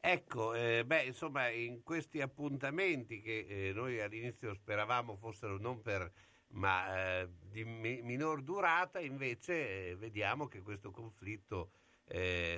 [0.00, 6.10] Ecco, eh, beh, insomma, in questi appuntamenti che eh, noi all'inizio speravamo fossero non per
[6.54, 11.70] ma eh, di mi- minor durata, invece eh, vediamo che questo conflitto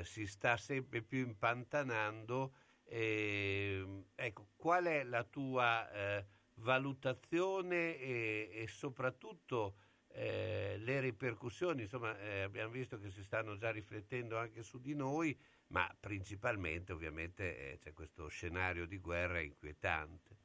[0.03, 2.55] si sta sempre più impantanando.
[2.87, 6.25] Ecco, qual è la tua eh,
[6.57, 9.75] valutazione e, e soprattutto
[10.09, 11.83] eh, le ripercussioni?
[11.83, 15.37] Insomma, eh, abbiamo visto che si stanno già riflettendo anche su di noi,
[15.69, 20.43] ma principalmente ovviamente c'è questo scenario di guerra inquietante.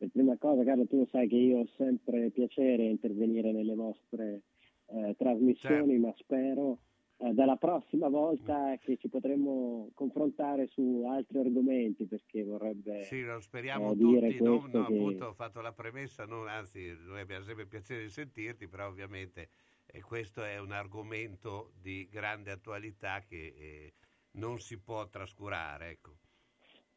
[0.00, 4.40] Per prima cosa, Carlo, tu sai che io ho sempre piacere intervenire nelle vostre
[4.86, 6.06] eh, trasmissioni, certo.
[6.06, 6.78] ma spero
[7.22, 13.40] eh, dalla prossima volta che ci potremo confrontare su altri argomenti perché vorrebbe sì, lo
[13.40, 14.94] speriamo eh, tutti no, no, che...
[14.94, 19.50] appunto ho fatto la premessa non, anzi noi abbiamo sempre piacere di sentirti però ovviamente
[19.84, 23.92] eh, questo è un argomento di grande attualità che eh,
[24.32, 26.16] non si può trascurare ecco.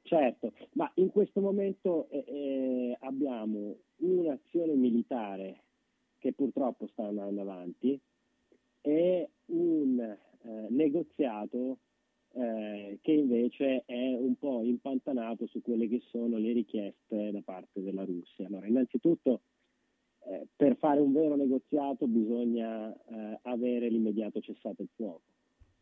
[0.03, 5.63] Certo, ma in questo momento eh, abbiamo un'azione militare
[6.17, 7.99] che purtroppo sta andando avanti,
[8.83, 10.17] e un eh,
[10.69, 11.77] negoziato
[12.33, 17.81] eh, che invece è un po' impantanato su quelle che sono le richieste da parte
[17.81, 18.45] della Russia.
[18.47, 19.41] Allora, innanzitutto,
[20.25, 25.21] eh, per fare un vero negoziato bisogna eh, avere l'immediato cessato il fuoco,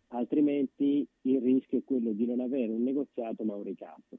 [0.09, 4.17] altrimenti il rischio è quello di non avere un negoziato ma un ricatto.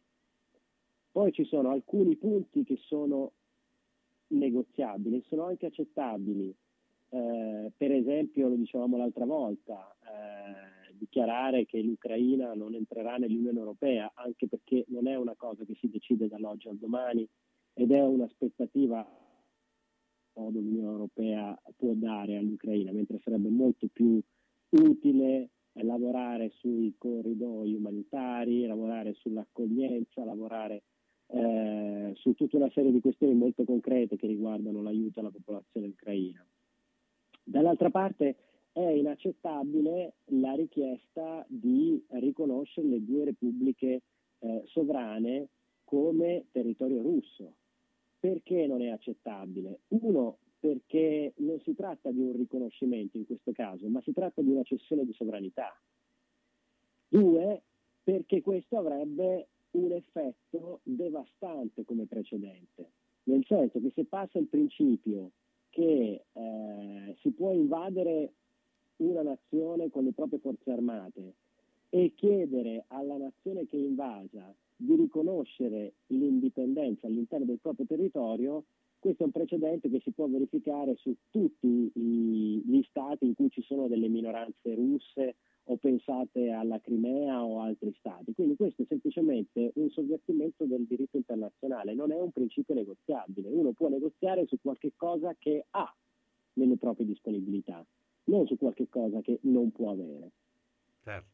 [1.13, 3.33] Poi ci sono alcuni punti che sono
[4.29, 6.55] negoziabili, sono anche accettabili.
[7.15, 14.11] Eh, per esempio, lo dicevamo l'altra volta, eh, dichiarare che l'Ucraina non entrerà nell'Unione Europea,
[14.15, 17.29] anche perché non è una cosa che si decide dall'oggi al domani
[17.75, 19.07] ed è un'aspettativa
[20.33, 24.19] che l'Unione Europea può dare all'Ucraina, mentre sarebbe molto più
[24.71, 25.51] utile
[25.83, 30.85] lavorare sui corridoi umanitari, lavorare sull'accoglienza, lavorare
[31.27, 36.43] eh, su tutta una serie di questioni molto concrete che riguardano l'aiuto alla popolazione ucraina.
[37.45, 38.37] Dall'altra parte
[38.73, 44.03] è inaccettabile la richiesta di riconoscere le due repubbliche
[44.39, 45.49] eh, sovrane
[45.85, 47.55] come territorio russo.
[48.19, 49.81] Perché non è accettabile?
[49.89, 54.51] Uno, perché non si tratta di un riconoscimento in questo caso, ma si tratta di
[54.51, 55.77] una cessione di sovranità.
[57.09, 57.63] Due,
[58.03, 62.93] perché questo avrebbe un effetto devastante come precedente,
[63.25, 65.33] nel senso che se passa il principio
[65.73, 68.33] che eh, si può invadere
[68.97, 71.35] una nazione con le proprie forze armate
[71.89, 78.65] e chiedere alla nazione che è invasa di riconoscere l'indipendenza all'interno del proprio territorio,
[78.99, 83.51] questo è un precedente che si può verificare su tutti i, gli stati in cui
[83.51, 88.33] ci sono delle minoranze russe o pensate alla Crimea o altri stati.
[88.35, 93.49] Quindi questo è semplicemente un sovvertimento del diritto internazionale, non è un principio negoziabile.
[93.49, 95.95] Uno può negoziare su qualche cosa che ha
[96.55, 97.85] nelle proprie disponibilità,
[98.25, 100.31] non su qualche cosa che non può avere.
[101.03, 101.31] Certo.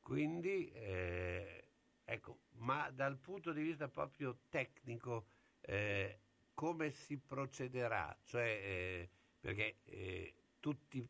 [0.00, 1.64] Quindi, eh,
[2.04, 5.24] ecco, ma dal punto di vista proprio tecnico,
[5.62, 6.18] eh,
[6.54, 8.16] come si procederà?
[8.24, 9.08] Cioè, eh,
[9.40, 11.06] perché eh, tutti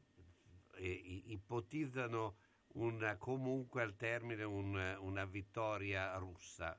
[0.76, 2.36] eh, ipotizzano
[2.74, 6.78] una, comunque al termine un, una vittoria russa.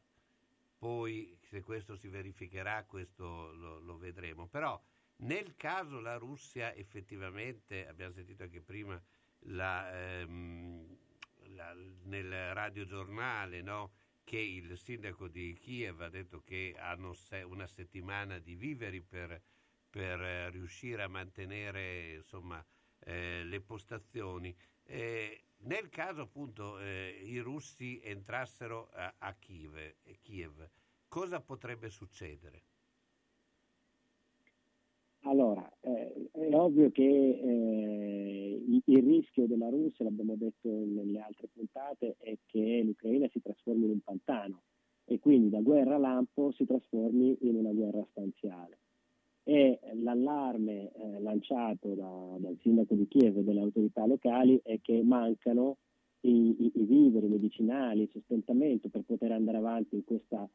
[0.77, 4.47] Poi se questo si verificherà, questo lo, lo, vedremo.
[4.47, 4.79] Però
[5.17, 9.01] nel caso la Russia effettivamente, abbiamo sentito anche prima
[9.39, 10.97] la, ehm,
[11.55, 13.91] la, nel radiogiornale, no?
[14.23, 19.41] che il sindaco di Kiev ha detto che hanno se, una settimana di viveri per,
[19.89, 22.63] per eh, riuscire a mantenere insomma,
[22.99, 24.55] eh, le postazioni.
[24.83, 30.69] Eh, nel caso appunto eh, i russi entrassero a, a Kiev, Kiev,
[31.07, 32.63] cosa potrebbe succedere?
[35.21, 41.47] Allora, eh, è ovvio che eh, il, il, rischio della Russia, l'abbiamo detto nelle altre
[41.51, 44.61] puntate, è che l'Ucraina si trasformi in un pantano
[45.05, 48.79] e quindi da guerra lampo si trasformi in una guerra stanziale
[49.47, 55.01] e l'allarme eh, lanciato da, dal sindaco di Kiev e dalle autorità locali è che
[55.03, 55.77] mancano
[56.21, 60.45] i, i, i viveri medicinali, il sostentamento per poter andare avanti in questa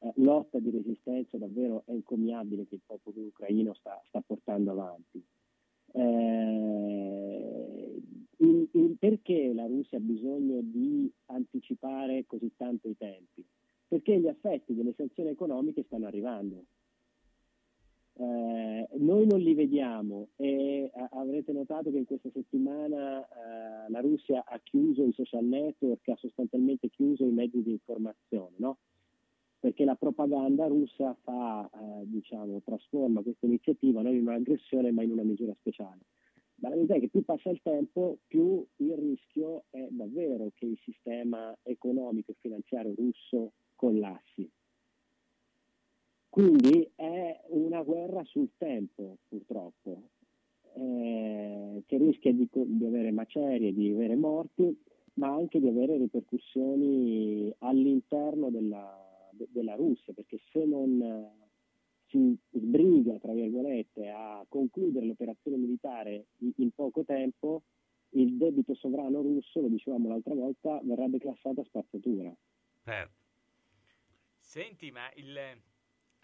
[0.00, 5.24] eh, lotta di resistenza davvero encomiabile che il popolo ucraino sta, sta portando avanti.
[5.92, 8.02] Eh,
[8.38, 13.44] il, il perché la Russia ha bisogno di anticipare così tanto i tempi?
[13.86, 16.64] Perché gli effetti delle sanzioni economiche stanno arrivando
[18.20, 24.00] eh, noi non li vediamo e a- avrete notato che in questa settimana eh, la
[24.00, 28.76] Russia ha chiuso i social network, ha sostanzialmente chiuso i mezzi di informazione, no?
[29.58, 35.12] perché la propaganda russa fa, eh, diciamo, trasforma questa iniziativa non in un'aggressione ma in
[35.12, 36.00] una misura speciale.
[36.56, 40.66] Ma la verità è che più passa il tempo, più il rischio è davvero che
[40.66, 44.46] il sistema economico e finanziario russo collassi.
[46.30, 50.02] Quindi è una guerra sul tempo, purtroppo,
[50.74, 54.80] eh, che rischia di, di, avere macerie, di avere morti,
[55.14, 61.48] ma anche di avere ripercussioni all'interno della, de, della Russia, perché se non eh,
[62.06, 67.64] si sbriga, tra virgolette, a concludere l'operazione militare in, in poco tempo,
[68.10, 72.32] il debito sovrano russo, lo dicevamo l'altra volta, verrà declassato a spazzatura.
[72.84, 73.18] Certo.
[74.38, 75.38] Senti, ma il,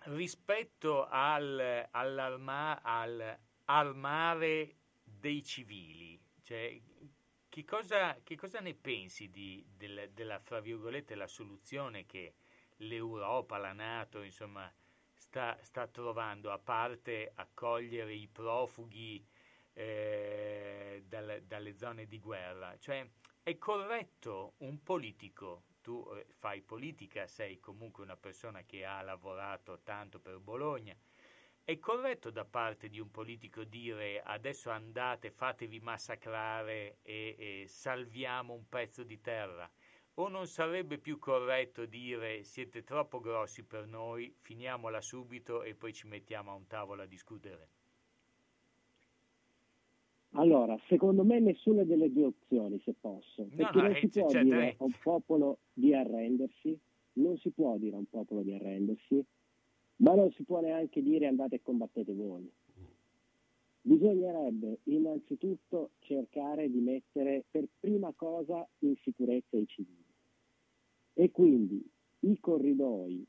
[0.06, 6.80] rispetto al, all'arma, al, al mare dei civili, cioè,
[7.48, 12.34] che, cosa, che cosa ne pensi di, del, della, fra virgolette, la soluzione che
[12.78, 14.70] l'Europa, la Nato, insomma,
[15.14, 19.26] sta, sta trovando, a parte accogliere i profughi
[19.72, 22.76] eh, dal, dalle zone di guerra.
[22.78, 23.08] Cioè,
[23.42, 29.82] è corretto un politico, tu eh, fai politica, sei comunque una persona che ha lavorato
[29.84, 30.96] tanto per Bologna,
[31.62, 38.52] è corretto da parte di un politico dire adesso andate, fatevi massacrare e, e salviamo
[38.52, 39.70] un pezzo di terra?
[40.14, 45.92] O non sarebbe più corretto dire siete troppo grossi per noi, finiamola subito e poi
[45.92, 47.75] ci mettiamo a un tavolo a discutere?
[50.38, 53.46] Allora, secondo me nessuna delle due opzioni, se posso.
[53.54, 54.74] Perché no, non si eh, può cioè, dire dai.
[54.76, 56.78] a un popolo di arrendersi,
[57.14, 59.24] non si può dire a un popolo di arrendersi,
[59.96, 62.50] ma non si può neanche dire andate e combattete voi.
[63.80, 70.04] Bisognerebbe innanzitutto cercare di mettere per prima cosa in sicurezza i civili.
[71.14, 71.82] E quindi
[72.20, 73.24] i corridoi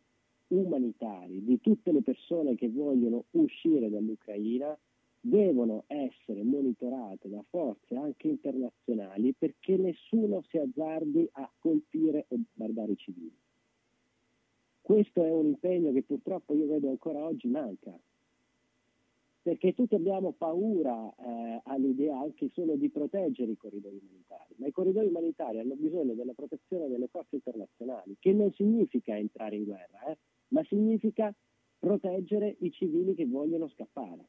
[0.47, 4.77] umanitari di tutte le persone che vogliono uscire dall'Ucraina
[5.27, 12.93] devono essere monitorate da forze anche internazionali perché nessuno si azzardi a colpire o bombardare
[12.93, 13.35] i civili.
[14.81, 17.97] Questo è un impegno che purtroppo io vedo ancora oggi manca,
[19.41, 24.71] perché tutti abbiamo paura eh, all'idea anche solo di proteggere i corridoi umanitari, ma i
[24.71, 30.05] corridoi umanitari hanno bisogno della protezione delle forze internazionali, che non significa entrare in guerra,
[30.07, 30.17] eh,
[30.49, 31.33] ma significa
[31.79, 34.25] proteggere i civili che vogliono scappare.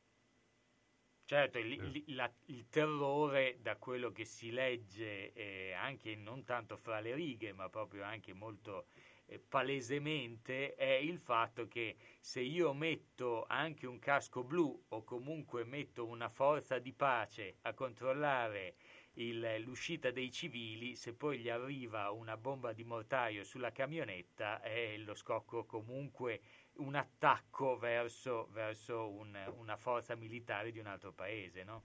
[1.28, 6.78] Certo, il, il- la- il terrore da quello che si legge eh, anche non tanto
[6.78, 8.86] fra le righe, ma proprio anche molto
[9.26, 15.64] eh, palesemente è il fatto che se io metto anche un casco blu o comunque
[15.64, 18.76] metto una forza di pace a controllare
[19.14, 24.96] il- l'uscita dei civili, se poi gli arriva una bomba di mortaio sulla camionetta è
[24.96, 26.40] lo scocco comunque
[26.78, 31.82] un attacco verso, verso un- una forza militare di un altro paese, no?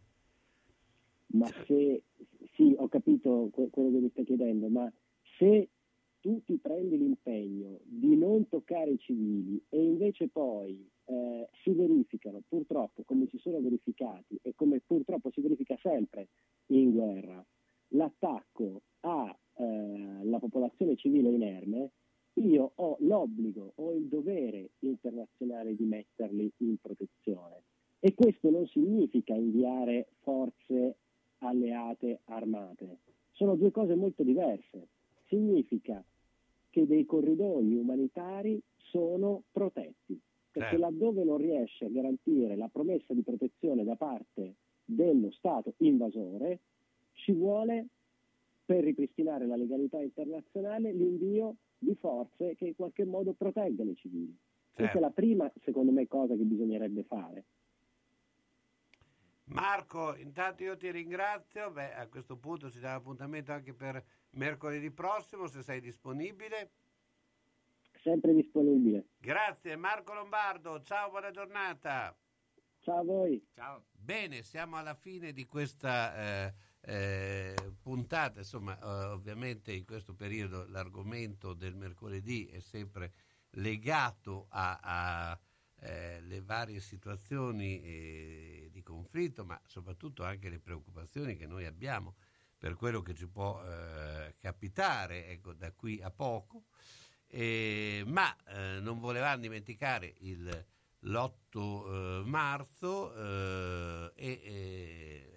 [1.27, 2.03] Ma se,
[2.53, 4.91] sì, ho capito que- quello che mi stai chiedendo, ma
[5.37, 5.69] se
[6.19, 12.41] tu ti prendi l'impegno di non toccare i civili e invece poi eh, si verificano,
[12.47, 16.29] purtroppo, come si sono verificati e come purtroppo si verifica sempre
[16.67, 17.43] in guerra,
[17.89, 21.91] l'attacco alla popolazione civile inerme,
[22.35, 27.61] io ho l'obbligo, ho il dovere internazionale di metterli in protezione.
[27.99, 30.95] E questo non significa inviare forze
[31.39, 32.97] alleate armate.
[33.31, 34.87] Sono due cose molto diverse.
[35.27, 36.03] Significa
[36.69, 40.19] che dei corridoi umanitari sono protetti,
[40.51, 40.77] perché Certo.
[40.77, 44.55] laddove non riesce a garantire la promessa di protezione da parte
[44.85, 46.59] dello Stato invasore,
[47.13, 47.87] ci vuole,
[48.65, 54.37] per ripristinare la legalità internazionale, l'invio di forze che in qualche modo proteggano i civili.
[54.73, 57.45] Questa è la prima, secondo me, cosa che bisognerebbe fare.
[59.45, 61.69] Marco, intanto io ti ringrazio.
[61.71, 66.71] Beh, a questo punto ci dà appuntamento anche per mercoledì prossimo, se sei disponibile.
[68.01, 69.09] Sempre disponibile.
[69.17, 70.81] Grazie, Marco Lombardo.
[70.81, 72.15] Ciao, buona giornata.
[72.79, 73.45] Ciao a voi.
[73.53, 73.85] Ciao.
[73.91, 76.53] Bene, siamo alla fine di questa eh,
[76.85, 78.39] eh, puntata.
[78.39, 83.13] Insomma, eh, ovviamente in questo periodo l'argomento del mercoledì è sempre
[83.51, 85.39] legato a, a,
[85.79, 92.15] eh, varie situazioni eh, di conflitto, ma soprattutto anche le preoccupazioni che noi abbiamo
[92.57, 96.65] per quello che ci può eh, capitare ecco, da qui a poco.
[97.33, 100.65] Ma eh, non volevamo dimenticare il,
[100.99, 105.32] l'8 eh, marzo eh, e eh,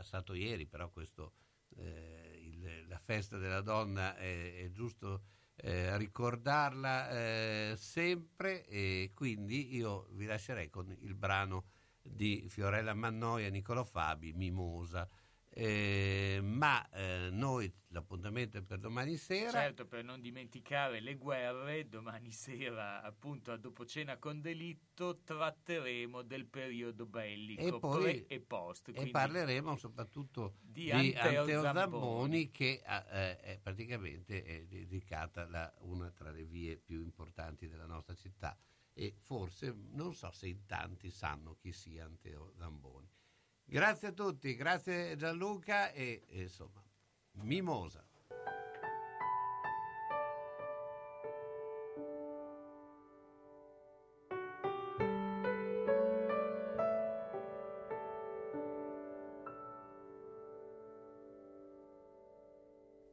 [0.00, 1.34] passato ieri, però questo,
[1.76, 5.24] eh, il- la festa della donna è, è giusto
[5.62, 11.66] eh, ricordarla eh, sempre e quindi io vi lascerei con il brano
[12.00, 15.06] di Fiorella Mannoia e Niccolò Fabi, Mimosa.
[15.52, 19.50] Eh, ma eh, noi l'appuntamento è per domani sera.
[19.50, 26.22] Certo, per non dimenticare le guerre, domani sera, appunto a dopo cena con delitto, tratteremo
[26.22, 28.90] del periodo bellico, E poi- pre e post.
[28.94, 31.62] E parleremo soprattutto di di, Anteo Anteo Zamboni.
[31.62, 37.86] Zamboni che eh, è praticamente è dedicata la- una tra le vie più importanti della
[37.86, 38.56] nostra città
[38.92, 43.08] e forse non so se in tanti sanno chi sia Anteo Zamboni.
[43.72, 46.82] Grazie a tutti, grazie Gianluca e, e insomma,
[47.42, 48.04] mimosa.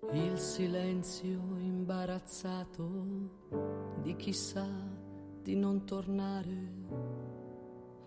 [0.09, 2.89] Il silenzio imbarazzato
[4.01, 4.67] di chi sa
[5.39, 6.73] di non tornare,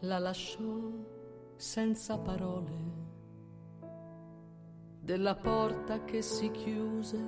[0.01, 1.10] la lasciò
[1.61, 2.89] senza parole.
[4.99, 7.19] Della porta che si chiuse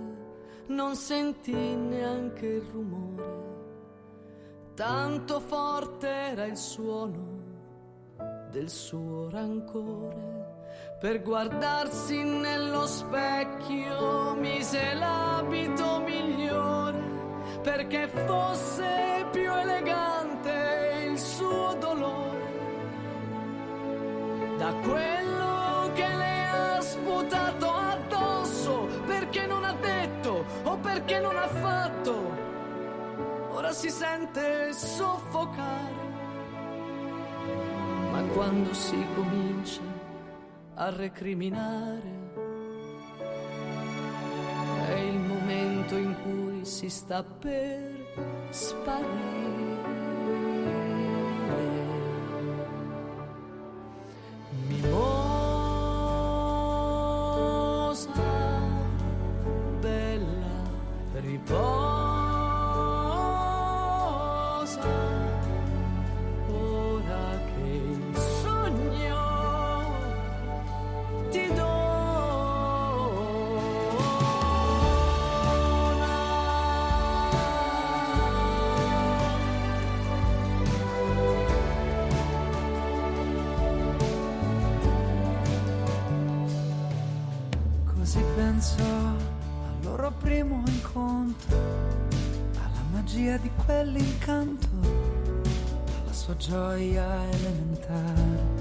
[0.68, 3.50] non sentì neanche il rumore,
[4.74, 7.40] tanto forte era il suono
[8.48, 10.30] del suo rancore.
[10.98, 19.11] Per guardarsi nello specchio mise l'abito migliore perché fosse
[24.62, 28.86] da quello che le ha sputato addosso.
[29.06, 32.14] Perché non ha detto o perché non ha fatto?
[33.50, 36.00] Ora si sente soffocare.
[38.12, 39.82] Ma quando si comincia
[40.74, 42.20] a recriminare
[44.86, 50.01] è il momento in cui si sta per sparire.
[93.92, 94.68] Di quell'incanto,
[96.02, 98.60] alla sua gioia elementare.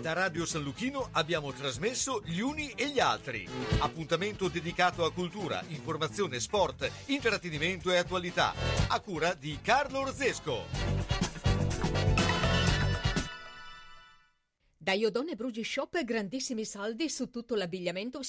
[0.00, 3.46] Da Radio San Luchino abbiamo trasmesso Gli Uni e gli Altri.
[3.78, 8.54] Appuntamento dedicato a cultura, informazione, sport, intrattenimento e attualità.
[8.88, 11.08] A cura di Carlo Orzesco.
[14.88, 18.22] Da Iodone Brugi Shop grandissimi saldi su tutto l'abbigliamento